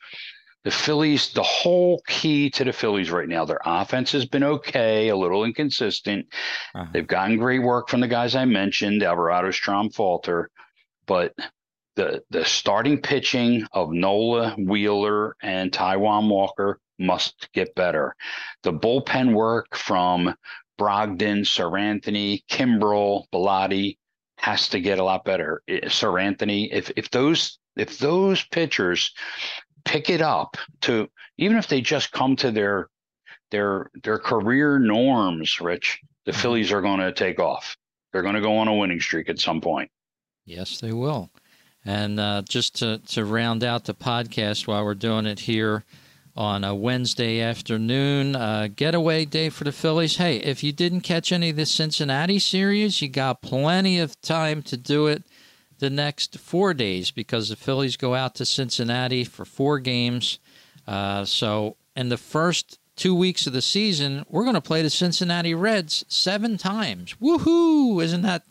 the 0.63 0.71
Phillies, 0.71 1.33
the 1.33 1.43
whole 1.43 2.01
key 2.07 2.49
to 2.51 2.63
the 2.63 2.73
Phillies 2.73 3.09
right 3.09 3.27
now, 3.27 3.45
their 3.45 3.61
offense 3.65 4.11
has 4.11 4.25
been 4.25 4.43
okay, 4.43 5.09
a 5.09 5.15
little 5.15 5.43
inconsistent. 5.43 6.27
Uh-huh. 6.75 6.85
They've 6.93 7.07
gotten 7.07 7.37
great 7.37 7.63
work 7.63 7.89
from 7.89 8.01
the 8.01 8.07
guys 8.07 8.35
I 8.35 8.45
mentioned, 8.45 9.01
Alvarado, 9.01 9.49
Strahm, 9.49 9.93
Falter, 9.93 10.49
but 11.07 11.33
the 11.95 12.23
the 12.29 12.45
starting 12.45 13.01
pitching 13.01 13.65
of 13.73 13.91
Nola, 13.91 14.55
Wheeler, 14.57 15.35
and 15.41 15.71
Taijuan 15.71 16.29
Walker 16.29 16.79
must 16.99 17.49
get 17.53 17.75
better. 17.75 18.15
The 18.63 18.71
bullpen 18.71 19.33
work 19.33 19.75
from 19.75 20.33
Brogdon, 20.79 21.41
Seranthony, 21.41 22.43
Kimbrel, 22.49 23.25
Bellatti 23.33 23.97
has 24.37 24.69
to 24.69 24.79
get 24.79 24.99
a 24.99 25.03
lot 25.03 25.25
better. 25.25 25.61
Seranthony, 25.69 26.69
if 26.71 26.91
if 26.95 27.09
those 27.09 27.59
if 27.75 27.97
those 27.99 28.43
pitchers 28.43 29.13
pick 29.83 30.09
it 30.09 30.21
up 30.21 30.57
to 30.81 31.09
even 31.37 31.57
if 31.57 31.67
they 31.67 31.81
just 31.81 32.11
come 32.11 32.35
to 32.37 32.51
their 32.51 32.89
their 33.51 33.89
their 34.03 34.17
career 34.17 34.79
norms, 34.79 35.59
Rich, 35.59 36.01
the 36.25 36.31
mm-hmm. 36.31 36.41
Phillies 36.41 36.71
are 36.71 36.81
going 36.81 36.99
to 36.99 37.11
take 37.11 37.39
off. 37.39 37.75
They're 38.11 38.21
going 38.21 38.35
to 38.35 38.41
go 38.41 38.57
on 38.57 38.67
a 38.67 38.73
winning 38.75 38.99
streak 38.99 39.29
at 39.29 39.39
some 39.39 39.61
point. 39.61 39.89
Yes, 40.45 40.79
they 40.79 40.91
will. 40.91 41.29
And 41.85 42.19
uh, 42.19 42.43
just 42.47 42.75
to, 42.77 42.99
to 43.07 43.25
round 43.25 43.63
out 43.63 43.85
the 43.85 43.95
podcast 43.95 44.67
while 44.67 44.83
we're 44.83 44.93
doing 44.93 45.25
it 45.25 45.39
here 45.39 45.83
on 46.35 46.63
a 46.63 46.75
Wednesday 46.75 47.41
afternoon, 47.41 48.35
uh, 48.35 48.67
getaway 48.75 49.25
day 49.25 49.49
for 49.49 49.63
the 49.63 49.71
Phillies. 49.71 50.17
Hey, 50.17 50.37
if 50.37 50.63
you 50.63 50.71
didn't 50.71 51.01
catch 51.01 51.31
any 51.31 51.49
of 51.49 51.55
the 51.55 51.65
Cincinnati 51.65 52.39
series, 52.39 53.01
you 53.01 53.09
got 53.09 53.41
plenty 53.41 53.99
of 53.99 54.19
time 54.21 54.61
to 54.63 54.77
do 54.77 55.07
it 55.07 55.23
the 55.81 55.89
next 55.89 56.39
four 56.39 56.73
days 56.73 57.11
because 57.11 57.49
the 57.49 57.55
Phillies 57.57 57.97
go 57.97 58.15
out 58.15 58.35
to 58.35 58.45
Cincinnati 58.45 59.25
for 59.25 59.43
four 59.43 59.79
games. 59.79 60.39
Uh, 60.87 61.25
so, 61.25 61.75
in 61.95 62.07
the 62.09 62.17
first 62.17 62.79
two 62.95 63.15
weeks 63.15 63.47
of 63.47 63.53
the 63.53 63.61
season, 63.61 64.23
we're 64.29 64.43
going 64.43 64.55
to 64.55 64.61
play 64.61 64.81
the 64.83 64.89
Cincinnati 64.89 65.53
Reds 65.53 66.05
seven 66.07 66.57
times. 66.57 67.15
Woohoo! 67.21 68.01
Isn't 68.01 68.21
that 68.21 68.43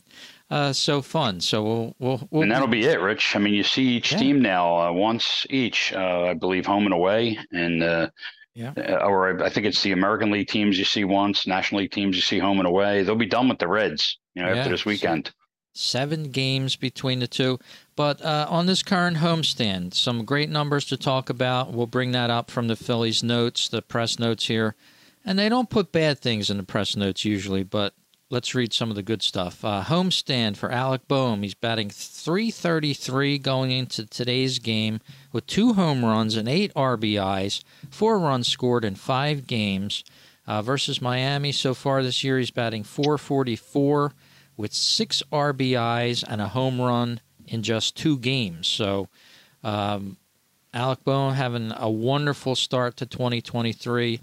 uh, 0.49 0.73
so 0.73 1.01
fun? 1.01 1.39
So 1.39 1.63
we'll, 1.63 1.95
we'll, 1.99 2.27
we'll 2.29 2.43
and 2.43 2.51
that'll 2.51 2.67
be 2.67 2.85
it, 2.85 2.99
Rich. 2.99 3.35
I 3.35 3.39
mean, 3.39 3.53
you 3.53 3.63
see 3.63 3.83
each 3.83 4.11
yeah. 4.11 4.17
team 4.19 4.41
now 4.41 4.77
uh, 4.77 4.91
once 4.91 5.47
each, 5.49 5.93
uh, 5.93 6.25
I 6.29 6.33
believe, 6.33 6.65
home 6.65 6.83
and 6.83 6.93
away, 6.93 7.39
and 7.51 7.81
uh, 7.81 8.09
yeah. 8.53 8.73
Uh, 8.75 9.05
or 9.05 9.41
I 9.41 9.49
think 9.49 9.65
it's 9.65 9.81
the 9.81 9.93
American 9.93 10.31
League 10.31 10.49
teams 10.49 10.77
you 10.77 10.83
see 10.83 11.05
once, 11.05 11.47
National 11.47 11.79
League 11.79 11.91
teams 11.91 12.17
you 12.17 12.21
see 12.21 12.39
home 12.39 12.59
and 12.59 12.67
away. 12.67 13.03
They'll 13.03 13.15
be 13.15 13.25
done 13.25 13.47
with 13.47 13.59
the 13.59 13.69
Reds, 13.69 14.17
you 14.35 14.43
know, 14.43 14.49
yeah. 14.49 14.57
after 14.57 14.69
this 14.69 14.85
weekend. 14.85 15.31
Seven 15.73 16.31
games 16.31 16.75
between 16.75 17.19
the 17.19 17.27
two. 17.27 17.59
But 17.95 18.21
uh, 18.23 18.47
on 18.49 18.65
this 18.65 18.83
current 18.83 19.17
homestand, 19.17 19.93
some 19.93 20.25
great 20.25 20.49
numbers 20.49 20.85
to 20.85 20.97
talk 20.97 21.29
about. 21.29 21.71
We'll 21.71 21.87
bring 21.87 22.11
that 22.11 22.29
up 22.29 22.51
from 22.51 22.67
the 22.67 22.75
Phillies 22.75 23.23
notes, 23.23 23.67
the 23.67 23.81
press 23.81 24.19
notes 24.19 24.47
here. 24.47 24.75
And 25.23 25.37
they 25.37 25.49
don't 25.49 25.69
put 25.69 25.91
bad 25.91 26.19
things 26.19 26.49
in 26.49 26.57
the 26.57 26.63
press 26.63 26.95
notes 26.95 27.23
usually, 27.23 27.63
but 27.63 27.93
let's 28.31 28.55
read 28.55 28.73
some 28.73 28.89
of 28.89 28.95
the 28.95 29.03
good 29.03 29.21
stuff. 29.21 29.63
Uh, 29.63 29.83
homestand 29.85 30.57
for 30.57 30.71
Alec 30.71 31.07
Bohm. 31.07 31.43
He's 31.43 31.53
batting 31.53 31.89
333 31.89 33.37
going 33.37 33.71
into 33.71 34.05
today's 34.05 34.57
game 34.57 34.99
with 35.31 35.45
two 35.45 35.73
home 35.73 36.03
runs 36.03 36.35
and 36.35 36.47
eight 36.47 36.73
RBIs, 36.73 37.63
four 37.89 38.17
runs 38.17 38.47
scored 38.47 38.85
in 38.85 38.95
five 38.95 39.45
games. 39.47 40.03
Uh, 40.47 40.61
versus 40.61 41.01
Miami 41.01 41.51
so 41.51 41.75
far 41.75 42.01
this 42.01 42.23
year, 42.23 42.39
he's 42.39 42.49
batting 42.49 42.83
444 42.83 44.11
with 44.61 44.73
six 44.73 45.23
RBIs 45.31 46.23
and 46.27 46.39
a 46.39 46.49
home 46.49 46.79
run 46.79 47.19
in 47.47 47.63
just 47.63 47.97
two 47.97 48.17
games. 48.17 48.67
So, 48.67 49.09
um, 49.63 50.17
Alec 50.73 51.03
Bohm 51.03 51.33
having 51.33 51.73
a 51.75 51.89
wonderful 51.89 52.55
start 52.55 52.95
to 52.97 53.05
2023. 53.05 54.21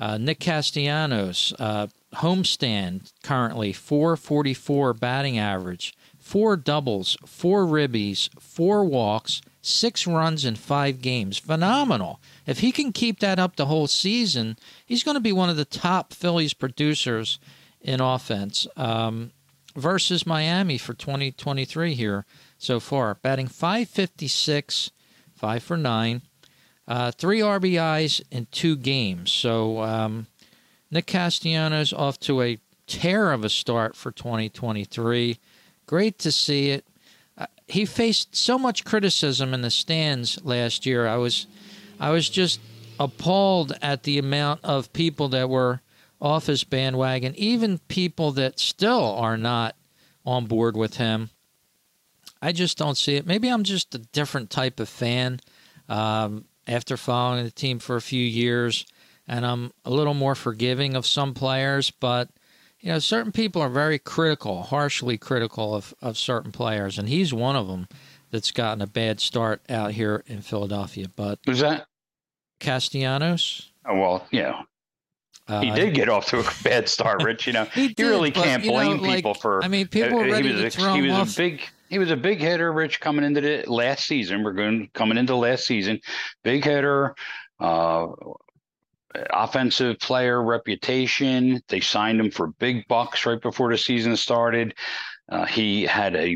Uh, 0.00 0.18
Nick 0.18 0.40
Castellanos, 0.40 1.52
uh, 1.58 1.86
homestand 2.16 3.12
currently 3.22 3.72
444 3.72 4.94
batting 4.94 5.38
average, 5.38 5.94
four 6.18 6.56
doubles, 6.56 7.16
four 7.24 7.64
ribbies, 7.64 8.28
four 8.38 8.84
walks, 8.84 9.40
six 9.62 10.06
runs 10.06 10.44
in 10.44 10.56
five 10.56 11.00
games. 11.00 11.38
Phenomenal. 11.38 12.20
If 12.46 12.60
he 12.60 12.70
can 12.70 12.92
keep 12.92 13.20
that 13.20 13.38
up 13.38 13.56
the 13.56 13.66
whole 13.66 13.86
season, 13.86 14.56
he's 14.84 15.02
going 15.02 15.16
to 15.16 15.20
be 15.20 15.32
one 15.32 15.50
of 15.50 15.56
the 15.56 15.64
top 15.64 16.12
Phillies 16.12 16.54
producers 16.54 17.38
in 17.80 18.00
offense. 18.00 18.66
Um, 18.76 19.32
versus 19.76 20.26
Miami 20.26 20.78
for 20.78 20.94
2023 20.94 21.94
here 21.94 22.24
so 22.58 22.80
far. 22.80 23.14
Batting 23.14 23.48
556, 23.48 24.90
5 25.34 25.62
for 25.62 25.76
9, 25.76 26.22
uh, 26.86 27.10
3 27.12 27.40
RBIs 27.40 28.22
in 28.30 28.46
two 28.50 28.76
games. 28.76 29.30
So 29.30 29.82
um, 29.82 30.26
Nick 30.90 31.06
Castellanos 31.06 31.92
off 31.92 32.18
to 32.20 32.42
a 32.42 32.58
tear 32.86 33.32
of 33.32 33.44
a 33.44 33.48
start 33.48 33.94
for 33.94 34.10
2023. 34.10 35.38
Great 35.86 36.18
to 36.18 36.32
see 36.32 36.70
it. 36.70 36.84
Uh, 37.36 37.46
he 37.66 37.84
faced 37.84 38.34
so 38.34 38.58
much 38.58 38.84
criticism 38.84 39.54
in 39.54 39.62
the 39.62 39.70
stands 39.70 40.42
last 40.44 40.86
year. 40.86 41.06
I 41.06 41.16
was, 41.16 41.46
I 42.00 42.10
was 42.10 42.28
just 42.28 42.60
appalled 42.98 43.76
at 43.80 44.02
the 44.02 44.18
amount 44.18 44.64
of 44.64 44.92
people 44.92 45.28
that 45.28 45.48
were 45.48 45.80
off 46.20 46.46
his 46.46 46.64
bandwagon, 46.64 47.34
even 47.36 47.78
people 47.88 48.32
that 48.32 48.58
still 48.58 49.14
are 49.14 49.36
not 49.36 49.76
on 50.24 50.46
board 50.46 50.76
with 50.76 50.96
him. 50.96 51.30
I 52.40 52.52
just 52.52 52.78
don't 52.78 52.96
see 52.96 53.16
it. 53.16 53.26
Maybe 53.26 53.48
I'm 53.48 53.64
just 53.64 53.94
a 53.94 53.98
different 53.98 54.50
type 54.50 54.80
of 54.80 54.88
fan 54.88 55.40
um, 55.88 56.44
after 56.66 56.96
following 56.96 57.44
the 57.44 57.50
team 57.50 57.78
for 57.78 57.96
a 57.96 58.00
few 58.00 58.24
years, 58.24 58.86
and 59.26 59.44
I'm 59.44 59.72
a 59.84 59.90
little 59.90 60.14
more 60.14 60.34
forgiving 60.34 60.94
of 60.94 61.06
some 61.06 61.34
players. 61.34 61.90
But 61.90 62.28
you 62.80 62.92
know, 62.92 62.98
certain 63.00 63.32
people 63.32 63.60
are 63.62 63.68
very 63.68 63.98
critical, 63.98 64.62
harshly 64.62 65.18
critical 65.18 65.74
of, 65.74 65.94
of 66.00 66.16
certain 66.16 66.52
players, 66.52 66.98
and 66.98 67.08
he's 67.08 67.34
one 67.34 67.56
of 67.56 67.66
them 67.66 67.88
that's 68.30 68.52
gotten 68.52 68.82
a 68.82 68.86
bad 68.86 69.20
start 69.20 69.62
out 69.68 69.92
here 69.92 70.22
in 70.26 70.42
Philadelphia. 70.42 71.06
But 71.14 71.40
who's 71.44 71.60
that? 71.60 71.86
Castellanos. 72.60 73.72
Oh 73.84 73.98
well, 73.98 74.26
yeah, 74.30 74.62
uh, 75.48 75.60
he 75.60 75.70
did 75.70 75.94
get 75.94 76.08
off 76.08 76.26
to 76.26 76.40
a 76.40 76.44
bad 76.62 76.88
start, 76.88 77.22
Rich. 77.22 77.46
You 77.46 77.54
know, 77.54 77.64
he 77.74 77.94
you 77.96 78.08
really 78.08 78.30
can't 78.30 78.62
but, 78.62 78.70
blame 78.70 78.96
know, 78.98 79.14
people 79.14 79.32
like, 79.32 79.40
for. 79.40 79.64
I 79.64 79.68
mean, 79.68 79.88
people 79.88 80.18
were 80.18 80.24
ready 80.24 80.48
he 80.48 80.54
was 80.54 80.60
to 80.60 80.66
a, 80.66 80.70
throw 80.70 80.94
he 80.94 81.02
was 81.02 81.12
off. 81.12 81.32
a 81.32 81.36
big. 81.36 81.62
He 81.88 81.98
was 81.98 82.10
a 82.10 82.16
big 82.16 82.38
hitter, 82.38 82.70
Rich, 82.70 83.00
coming 83.00 83.24
into 83.24 83.40
the 83.40 83.64
last 83.66 84.06
season. 84.06 84.42
We're 84.42 84.52
going 84.52 84.90
coming 84.92 85.16
into 85.16 85.34
last 85.34 85.64
season, 85.64 86.00
big 86.44 86.64
hitter, 86.64 87.14
uh, 87.60 88.08
offensive 89.30 89.98
player 89.98 90.42
reputation. 90.42 91.62
They 91.68 91.80
signed 91.80 92.20
him 92.20 92.30
for 92.30 92.48
big 92.58 92.86
bucks 92.88 93.24
right 93.24 93.40
before 93.40 93.70
the 93.70 93.78
season 93.78 94.16
started. 94.16 94.74
Uh, 95.30 95.44
he 95.44 95.82
had 95.82 96.16
a, 96.16 96.34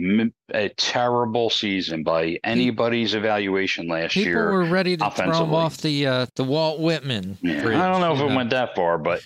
a 0.53 0.69
terrible 0.71 1.49
season 1.49 2.03
by 2.03 2.39
anybody's 2.45 3.15
evaluation 3.15 3.89
last 3.89 4.13
People 4.13 4.29
year. 4.29 4.37
People 4.49 4.53
were 4.59 4.65
ready 4.67 4.99
to 4.99 5.11
throw 5.11 5.45
him 5.45 5.55
off 5.55 5.79
the 5.79 6.07
uh, 6.07 6.27
the 6.37 6.45
Walt 6.45 6.79
Whitman. 6.79 7.39
Yeah, 7.41 7.63
bridge, 7.63 7.79
I 7.79 7.91
don't 7.91 8.03
know 8.03 8.13
if 8.13 8.19
know. 8.19 8.29
it 8.29 8.37
went 8.37 8.51
that 8.51 8.75
far, 8.75 8.99
but 8.99 9.23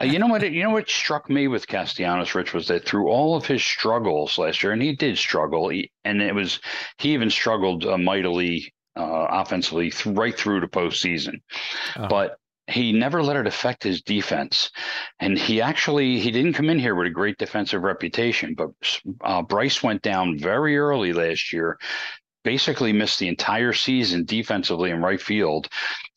uh, 0.00 0.04
you 0.04 0.20
know 0.20 0.28
what? 0.28 0.48
You 0.48 0.62
know 0.62 0.70
what 0.70 0.88
struck 0.88 1.28
me 1.28 1.48
with 1.48 1.66
Castellanos, 1.66 2.32
Rich, 2.34 2.54
was 2.54 2.68
that 2.68 2.84
through 2.86 3.08
all 3.08 3.34
of 3.34 3.44
his 3.44 3.60
struggles 3.64 4.38
last 4.38 4.62
year, 4.62 4.72
and 4.72 4.80
he 4.80 4.94
did 4.94 5.18
struggle, 5.18 5.68
he, 5.68 5.90
and 6.04 6.22
it 6.22 6.34
was 6.34 6.60
he 6.98 7.12
even 7.14 7.28
struggled 7.28 7.86
uh, 7.86 7.98
mightily 7.98 8.72
uh, 8.96 9.26
offensively 9.30 9.90
th- 9.90 10.14
right 10.16 10.36
through 10.38 10.60
the 10.60 10.68
postseason, 10.68 11.40
Uh-huh. 11.96 12.06
but 12.08 12.36
he 12.68 12.92
never 12.92 13.22
let 13.22 13.36
it 13.36 13.46
affect 13.46 13.82
his 13.82 14.02
defense. 14.02 14.70
And 15.20 15.38
he 15.38 15.60
actually 15.60 16.20
he 16.20 16.30
didn't 16.30 16.52
come 16.52 16.68
in 16.70 16.78
here 16.78 16.94
with 16.94 17.06
a 17.06 17.10
great 17.10 17.38
defensive 17.38 17.82
reputation, 17.82 18.54
but 18.54 18.70
uh, 19.22 19.42
Bryce 19.42 19.82
went 19.82 20.02
down 20.02 20.38
very 20.38 20.76
early 20.76 21.12
last 21.12 21.52
year. 21.52 21.78
Basically 22.44 22.92
missed 22.92 23.18
the 23.18 23.28
entire 23.28 23.72
season 23.72 24.24
defensively 24.24 24.90
in 24.90 25.02
right 25.02 25.20
field. 25.20 25.68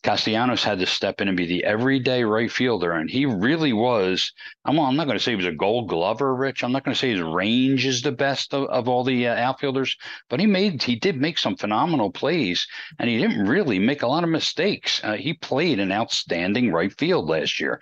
Castellanos 0.03 0.63
had 0.63 0.79
to 0.79 0.87
step 0.87 1.21
in 1.21 1.27
and 1.27 1.37
be 1.37 1.45
the 1.45 1.63
everyday 1.63 2.23
right 2.23 2.51
fielder, 2.51 2.93
and 2.93 3.09
he 3.09 3.25
really 3.25 3.71
was. 3.71 4.31
I'm, 4.65 4.79
I'm 4.79 4.95
not 4.95 5.05
going 5.05 5.17
to 5.17 5.23
say 5.23 5.31
he 5.31 5.35
was 5.35 5.45
a 5.45 5.51
Gold 5.51 5.89
Glover, 5.89 6.33
Rich. 6.33 6.63
I'm 6.63 6.71
not 6.71 6.83
going 6.83 6.95
to 6.95 6.99
say 6.99 7.11
his 7.11 7.21
range 7.21 7.85
is 7.85 8.01
the 8.01 8.11
best 8.11 8.53
of, 8.53 8.67
of 8.69 8.89
all 8.89 9.03
the 9.03 9.27
uh, 9.27 9.35
outfielders, 9.35 9.95
but 10.27 10.39
he 10.39 10.47
made 10.47 10.81
he 10.81 10.95
did 10.95 11.17
make 11.17 11.37
some 11.37 11.55
phenomenal 11.55 12.11
plays, 12.11 12.67
and 12.97 13.09
he 13.09 13.17
didn't 13.17 13.45
really 13.47 13.77
make 13.77 14.01
a 14.01 14.07
lot 14.07 14.23
of 14.23 14.29
mistakes. 14.29 15.01
Uh, 15.03 15.13
he 15.13 15.33
played 15.33 15.79
an 15.79 15.91
outstanding 15.91 16.71
right 16.71 16.97
field 16.97 17.27
last 17.29 17.59
year, 17.59 17.79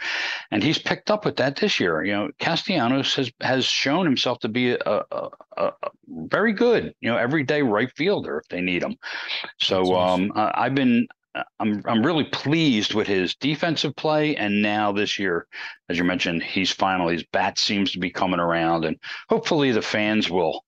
and 0.51 0.61
he's 0.61 0.77
picked 0.77 1.09
up 1.09 1.23
with 1.23 1.37
that 1.37 1.55
this 1.55 1.79
year. 1.79 2.03
You 2.03 2.13
know, 2.13 2.29
Castellanos 2.39 3.15
has 3.15 3.31
has 3.41 3.63
shown 3.63 4.05
himself 4.05 4.39
to 4.39 4.49
be 4.49 4.71
a, 4.71 4.79
a, 4.85 5.29
a, 5.55 5.63
a 5.83 5.89
very 6.07 6.51
good, 6.51 6.93
you 6.99 7.09
know, 7.09 7.17
everyday 7.17 7.61
right 7.61 7.91
fielder 7.95 8.39
if 8.39 8.49
they 8.49 8.59
need 8.59 8.83
him. 8.83 8.97
So 9.59 9.95
um, 9.95 10.33
I've 10.35 10.75
been 10.75 11.07
I'm 11.59 11.81
I'm 11.85 12.05
really 12.05 12.23
pleased 12.25 12.93
with 12.93 13.07
his 13.07 13.35
defensive 13.35 13.95
play, 13.95 14.35
and 14.35 14.61
now 14.61 14.91
this 14.91 15.19
year, 15.19 15.47
as 15.87 15.97
you 15.97 16.03
mentioned, 16.03 16.41
he's 16.43 16.71
finally 16.71 17.13
his 17.13 17.23
bat 17.31 17.57
seems 17.59 17.91
to 17.91 17.99
be 17.99 18.09
coming 18.09 18.39
around, 18.39 18.85
and 18.85 18.97
hopefully 19.29 19.71
the 19.71 19.81
fans 19.81 20.29
will 20.29 20.65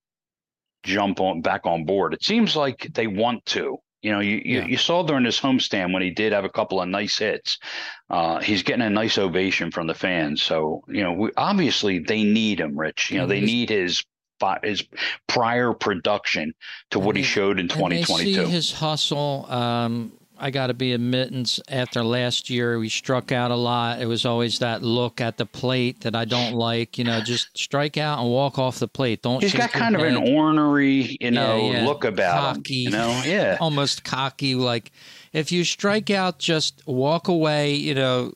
jump 0.84 1.20
on 1.20 1.42
back 1.42 1.66
on 1.66 1.86
board. 1.86 2.14
It 2.14 2.24
seems 2.24 2.56
like 2.56 2.90
they 2.94 3.08
want 3.08 3.46
to. 3.48 3.78
You 4.04 4.12
know, 4.12 4.20
you, 4.20 4.42
Yeah. 4.44 4.64
you, 4.66 4.72
you 4.72 4.78
saw 4.78 5.04
during 5.04 5.26
his 5.26 5.40
homestand 5.40 5.94
when 5.94 6.02
he 6.02 6.10
did 6.10 6.34
have 6.34 6.44
a 6.46 6.50
couple 6.50 6.82
of 6.82 6.90
nice 6.90 7.20
hits. 7.20 7.60
Uh, 8.10 8.40
he's 8.40 8.64
getting 8.64 8.82
a 8.86 8.90
nice 8.90 9.20
ovation 9.20 9.70
from 9.70 9.86
the 9.86 9.94
fans. 9.94 10.42
So 10.42 10.84
you 10.88 11.04
know, 11.04 11.14
we, 11.14 11.30
obviously 11.38 12.00
they 12.00 12.24
need 12.24 12.60
him, 12.60 12.78
Rich. 12.78 13.12
You 13.12 13.20
know, 13.20 13.28
they 13.28 13.42
need 13.42 13.70
his 13.70 14.04
his 14.64 14.84
prior 15.28 15.72
production 15.72 16.52
to 16.90 16.98
what 17.00 17.16
he 17.16 17.22
showed 17.22 17.60
in 17.60 17.70
And 17.70 17.92
they 17.92 18.02
2022. 18.02 18.34
see 18.46 18.46
his 18.52 18.72
hustle. 18.72 19.46
Um, 19.50 20.14
I 20.44 20.50
got 20.50 20.68
to 20.68 20.74
be 20.74 20.92
admittance. 20.94 21.60
After 21.70 22.04
last 22.04 22.50
year, 22.50 22.80
we 22.80 22.90
struck 22.90 23.32
out 23.32 23.52
a 23.52 23.56
lot. 23.56 24.02
It 24.02 24.08
was 24.08 24.26
always 24.26 24.58
that 24.60 24.82
look 24.82 25.22
at 25.22 25.38
the 25.38 25.46
plate 25.46 26.02
that 26.02 26.16
I 26.16 26.26
don't 26.26 26.54
like. 26.54 26.98
You 26.98 27.04
know, 27.04 27.22
just 27.22 27.56
strike 27.58 27.96
out 27.98 28.20
and 28.20 28.30
walk 28.30 28.58
off 28.58 28.80
the 28.80 28.88
plate. 28.88 29.22
Don't. 29.22 29.42
He's 29.42 29.54
got 29.54 29.72
kind 29.72 29.96
of 29.96 30.02
an 30.02 30.18
ornery, 30.18 31.16
you 31.22 31.30
know, 31.30 31.72
yeah. 31.72 31.86
look 31.86 32.04
about 32.04 32.56
Cocky. 32.56 32.86
him. 32.86 32.92
You 32.92 32.98
know, 32.98 33.22
yeah. 33.26 33.58
almost 33.62 34.04
cocky. 34.04 34.56
Like 34.56 34.92
if 35.32 35.52
you 35.52 35.64
strike 35.64 36.10
out, 36.10 36.40
just 36.40 36.82
walk 36.88 37.28
away. 37.28 37.76
You 37.76 37.94
know, 37.94 38.34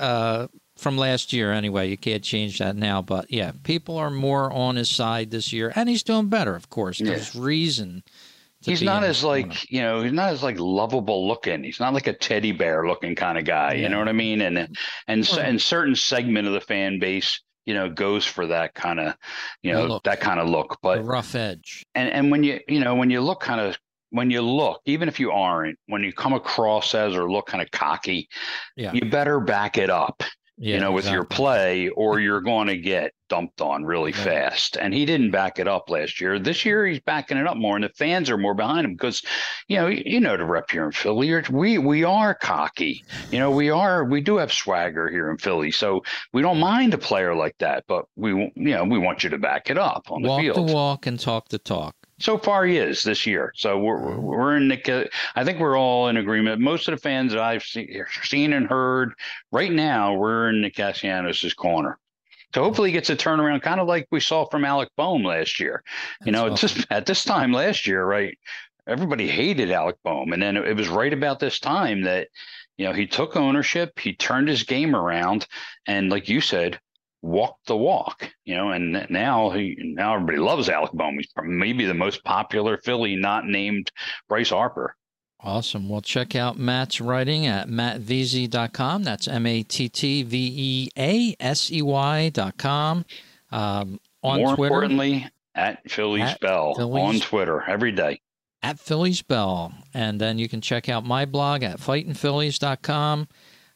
uh, 0.00 0.46
from 0.78 0.96
last 0.96 1.32
year 1.32 1.52
anyway. 1.52 1.90
You 1.90 1.96
can't 1.98 2.22
change 2.22 2.58
that 2.60 2.76
now, 2.76 3.02
but 3.02 3.30
yeah, 3.30 3.52
people 3.64 3.98
are 3.98 4.10
more 4.10 4.50
on 4.52 4.76
his 4.76 4.88
side 4.88 5.30
this 5.30 5.52
year, 5.52 5.72
and 5.74 5.88
he's 5.88 6.02
doing 6.02 6.28
better. 6.28 6.54
Of 6.54 6.70
course, 6.70 7.00
Yeah. 7.00 7.10
there's 7.10 7.34
reason. 7.34 8.02
He's 8.60 8.82
not 8.82 9.04
as 9.04 9.22
like 9.22 9.70
you 9.70 9.80
know, 9.80 10.02
he's 10.02 10.12
not 10.12 10.32
as 10.32 10.42
like 10.42 10.58
lovable 10.58 11.28
looking. 11.28 11.62
He's 11.62 11.80
not 11.80 11.94
like 11.94 12.06
a 12.08 12.12
teddy 12.12 12.52
bear 12.52 12.86
looking 12.86 13.14
kind 13.14 13.38
of 13.38 13.44
guy. 13.44 13.74
Yeah. 13.74 13.82
You 13.82 13.88
know 13.90 13.98
what 13.98 14.08
I 14.08 14.12
mean? 14.12 14.40
And 14.42 14.58
and 14.58 14.76
Right. 15.08 15.38
and 15.38 15.60
certain 15.62 15.94
segment 15.94 16.46
of 16.48 16.52
the 16.54 16.60
fan 16.60 16.98
base, 16.98 17.40
you 17.66 17.74
know, 17.74 17.88
goes 17.88 18.24
for 18.26 18.46
that 18.48 18.74
kind 18.74 18.98
of, 18.98 19.14
you 19.62 19.72
know, 19.72 19.86
look. 19.86 20.02
that 20.04 20.20
kind 20.20 20.40
of 20.40 20.48
look. 20.48 20.76
But 20.82 21.04
rough 21.04 21.34
edge. 21.34 21.84
and 21.94 22.10
and 22.10 22.30
when 22.30 22.42
you 22.42 22.58
you 22.66 22.80
know 22.80 22.94
when 22.96 23.10
you 23.10 23.20
look 23.20 23.40
kind 23.40 23.60
of 23.60 23.76
when 24.10 24.30
you 24.30 24.40
look, 24.40 24.80
even 24.86 25.06
if 25.06 25.20
you 25.20 25.30
aren't, 25.30 25.78
when 25.86 26.02
you 26.02 26.12
come 26.14 26.32
across 26.32 26.94
as 26.94 27.14
or 27.14 27.30
look 27.30 27.46
kind 27.46 27.62
of 27.62 27.70
cocky, 27.70 28.26
Yeah. 28.74 28.92
you 28.92 29.02
better 29.10 29.38
back 29.38 29.76
it 29.78 29.90
up 29.90 30.22
yeah, 30.58 30.74
you 30.74 30.80
know, 30.80 30.92
with 30.92 31.08
your 31.10 31.24
play, 31.24 31.88
or 31.90 32.18
you're 32.20 32.40
going 32.40 32.68
to 32.68 32.76
get 32.76 33.12
dumped 33.28 33.60
on 33.60 33.84
really 33.84 34.10
yeah. 34.10 34.24
fast. 34.24 34.76
And 34.76 34.92
he 34.92 35.04
didn't 35.04 35.30
back 35.30 35.58
it 35.58 35.68
up 35.68 35.88
last 35.88 36.20
year. 36.20 36.38
This 36.38 36.64
year, 36.64 36.86
he's 36.86 37.00
backing 37.00 37.36
it 37.36 37.46
up 37.46 37.56
more, 37.56 37.76
and 37.76 37.84
the 37.84 37.90
fans 37.90 38.28
are 38.28 38.36
more 38.36 38.54
behind 38.54 38.84
him 38.84 38.94
because, 38.94 39.22
you 39.68 39.76
know, 39.76 39.86
you 39.86 40.20
know 40.20 40.36
the 40.36 40.44
rep 40.44 40.70
here 40.70 40.84
in 40.84 40.92
Philly. 40.92 41.32
We 41.50 41.78
we 41.78 42.04
are 42.04 42.34
cocky. 42.34 43.04
You 43.30 43.38
know, 43.38 43.50
we 43.50 43.70
are 43.70 44.04
we 44.04 44.20
do 44.20 44.38
have 44.38 44.52
swagger 44.52 45.08
here 45.08 45.30
in 45.30 45.38
Philly, 45.38 45.70
so 45.70 46.02
we 46.32 46.42
don't 46.42 46.58
mind 46.58 46.94
a 46.94 46.98
player 46.98 47.34
like 47.34 47.56
that. 47.58 47.84
But 47.86 48.06
we 48.16 48.30
you 48.30 48.52
know 48.56 48.84
we 48.84 48.98
want 48.98 49.22
you 49.22 49.30
to 49.30 49.38
back 49.38 49.70
it 49.70 49.78
up 49.78 50.10
on 50.10 50.22
walk 50.22 50.40
the 50.40 50.42
field. 50.44 50.56
Walk 50.58 50.66
the 50.66 50.74
walk 50.74 51.06
and 51.06 51.20
talk 51.20 51.48
the 51.48 51.58
talk 51.58 51.94
so 52.18 52.36
far 52.36 52.64
he 52.64 52.76
is 52.78 53.02
this 53.02 53.26
year. 53.26 53.52
So 53.56 53.78
we're 53.78 53.98
mm-hmm. 53.98 54.22
we're 54.22 54.56
in 54.56 54.68
the. 54.68 55.08
I 55.36 55.44
think 55.44 55.58
we're 55.58 55.78
all 55.78 56.08
in 56.08 56.16
agreement. 56.16 56.60
Most 56.60 56.88
of 56.88 56.94
the 56.94 57.00
fans 57.00 57.32
that 57.32 57.40
I've 57.40 57.62
seen, 57.62 58.04
seen 58.22 58.52
and 58.52 58.66
heard 58.66 59.14
right 59.52 59.72
now, 59.72 60.14
we're 60.14 60.48
in 60.48 60.62
the 60.62 60.70
Castellanos' 60.70 61.54
corner. 61.54 61.98
So 62.54 62.62
hopefully 62.62 62.88
he 62.88 62.94
gets 62.94 63.10
a 63.10 63.16
turnaround, 63.16 63.62
kind 63.62 63.80
of 63.80 63.86
like 63.86 64.08
we 64.10 64.20
saw 64.20 64.46
from 64.46 64.64
Alec 64.64 64.88
Bohm 64.96 65.22
last 65.22 65.60
year. 65.60 65.82
That's 66.20 66.26
you 66.26 66.32
know, 66.32 66.50
awesome. 66.50 66.68
just 66.68 66.86
at 66.90 67.06
this 67.06 67.24
time 67.24 67.52
last 67.52 67.86
year, 67.86 68.04
right? 68.04 68.36
Everybody 68.86 69.28
hated 69.28 69.70
Alec 69.70 69.96
Bohm, 70.02 70.32
and 70.32 70.42
then 70.42 70.56
it 70.56 70.76
was 70.76 70.88
right 70.88 71.12
about 71.12 71.40
this 71.40 71.60
time 71.60 72.02
that 72.02 72.28
you 72.78 72.86
know 72.86 72.92
he 72.92 73.06
took 73.06 73.36
ownership, 73.36 73.98
he 73.98 74.14
turned 74.14 74.48
his 74.48 74.62
game 74.62 74.96
around, 74.96 75.46
and 75.86 76.10
like 76.10 76.28
you 76.28 76.40
said, 76.40 76.80
walked 77.22 77.66
the 77.66 77.76
walk, 77.76 78.30
you 78.44 78.54
know, 78.54 78.70
and 78.70 79.06
now 79.10 79.50
he 79.50 79.76
now 79.78 80.14
everybody 80.14 80.38
loves 80.38 80.68
Alec 80.68 80.92
Bohm. 80.92 81.16
He's 81.16 81.28
maybe 81.42 81.84
the 81.84 81.94
most 81.94 82.24
popular 82.24 82.78
Philly 82.78 83.16
not 83.16 83.46
named 83.46 83.90
Bryce 84.28 84.50
Harper. 84.50 84.94
Awesome. 85.40 85.88
Well, 85.88 86.00
check 86.00 86.34
out 86.34 86.58
Matt's 86.58 87.00
writing 87.00 87.46
at 87.46 87.68
mattveasey.com. 87.68 89.04
That's 89.04 89.28
M 89.28 89.46
A 89.46 89.62
T 89.62 89.88
T 89.88 90.22
V 90.22 90.52
E 90.56 90.88
A 90.98 91.36
S 91.38 91.70
E 91.70 91.80
Y.com. 91.82 93.04
Um, 93.50 94.00
on 94.22 94.40
More 94.40 94.56
Twitter, 94.56 94.74
importantly, 94.74 95.28
at 95.54 95.88
Phillies 95.90 96.22
at 96.22 96.40
Bell 96.40 96.74
Phillies, 96.74 97.02
on 97.02 97.20
Twitter 97.20 97.62
every 97.68 97.92
day. 97.92 98.20
At 98.62 98.80
Phillies 98.80 99.22
Bell. 99.22 99.72
And 99.94 100.20
then 100.20 100.38
you 100.38 100.48
can 100.48 100.60
check 100.60 100.88
out 100.88 101.04
my 101.04 101.24
blog 101.24 101.62
at 101.62 101.78
fightingphillies.com 101.78 103.28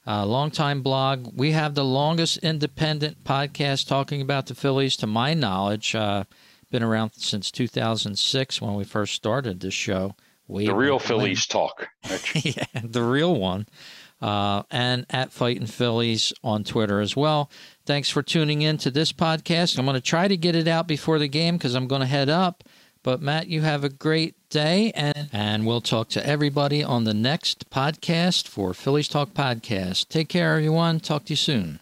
uh, 0.06 0.26
longtime 0.26 0.82
blog. 0.82 1.32
We 1.34 1.52
have 1.52 1.74
the 1.74 1.84
longest 1.84 2.38
independent 2.38 3.24
podcast 3.24 3.86
talking 3.86 4.20
about 4.20 4.46
the 4.46 4.54
Phillies, 4.54 4.96
to 4.98 5.06
my 5.06 5.34
knowledge. 5.34 5.94
Uh, 5.94 6.24
been 6.70 6.82
around 6.82 7.12
since 7.12 7.50
2006 7.50 8.60
when 8.60 8.74
we 8.74 8.84
first 8.84 9.14
started 9.14 9.60
this 9.60 9.74
show. 9.74 10.16
Way 10.48 10.66
the 10.66 10.74
real 10.74 10.98
Phillies 10.98 11.46
when. 11.48 11.60
talk. 11.60 11.88
yeah, 12.34 12.64
the 12.82 13.02
real 13.02 13.36
one. 13.36 13.66
Uh, 14.20 14.62
and 14.70 15.04
at 15.10 15.32
Fighting 15.32 15.66
Phillies 15.66 16.32
on 16.44 16.62
Twitter 16.62 17.00
as 17.00 17.16
well. 17.16 17.50
Thanks 17.84 18.08
for 18.08 18.22
tuning 18.22 18.62
in 18.62 18.78
to 18.78 18.90
this 18.90 19.12
podcast. 19.12 19.78
I'm 19.78 19.84
going 19.84 19.94
to 19.94 20.00
try 20.00 20.28
to 20.28 20.36
get 20.36 20.54
it 20.54 20.68
out 20.68 20.86
before 20.86 21.18
the 21.18 21.28
game 21.28 21.56
because 21.56 21.74
I'm 21.74 21.88
going 21.88 22.02
to 22.02 22.06
head 22.06 22.28
up. 22.28 22.62
But 23.02 23.20
Matt, 23.20 23.48
you 23.48 23.62
have 23.62 23.82
a 23.82 23.88
great 23.88 24.36
day, 24.48 24.92
and 24.94 25.28
and 25.32 25.66
we'll 25.66 25.80
talk 25.80 26.08
to 26.10 26.24
everybody 26.26 26.84
on 26.84 27.04
the 27.04 27.14
next 27.14 27.68
podcast 27.68 28.46
for 28.46 28.72
Phillies 28.74 29.08
Talk 29.08 29.34
podcast. 29.34 30.08
Take 30.08 30.28
care, 30.28 30.54
everyone. 30.54 31.00
Talk 31.00 31.24
to 31.24 31.32
you 31.32 31.36
soon. 31.36 31.80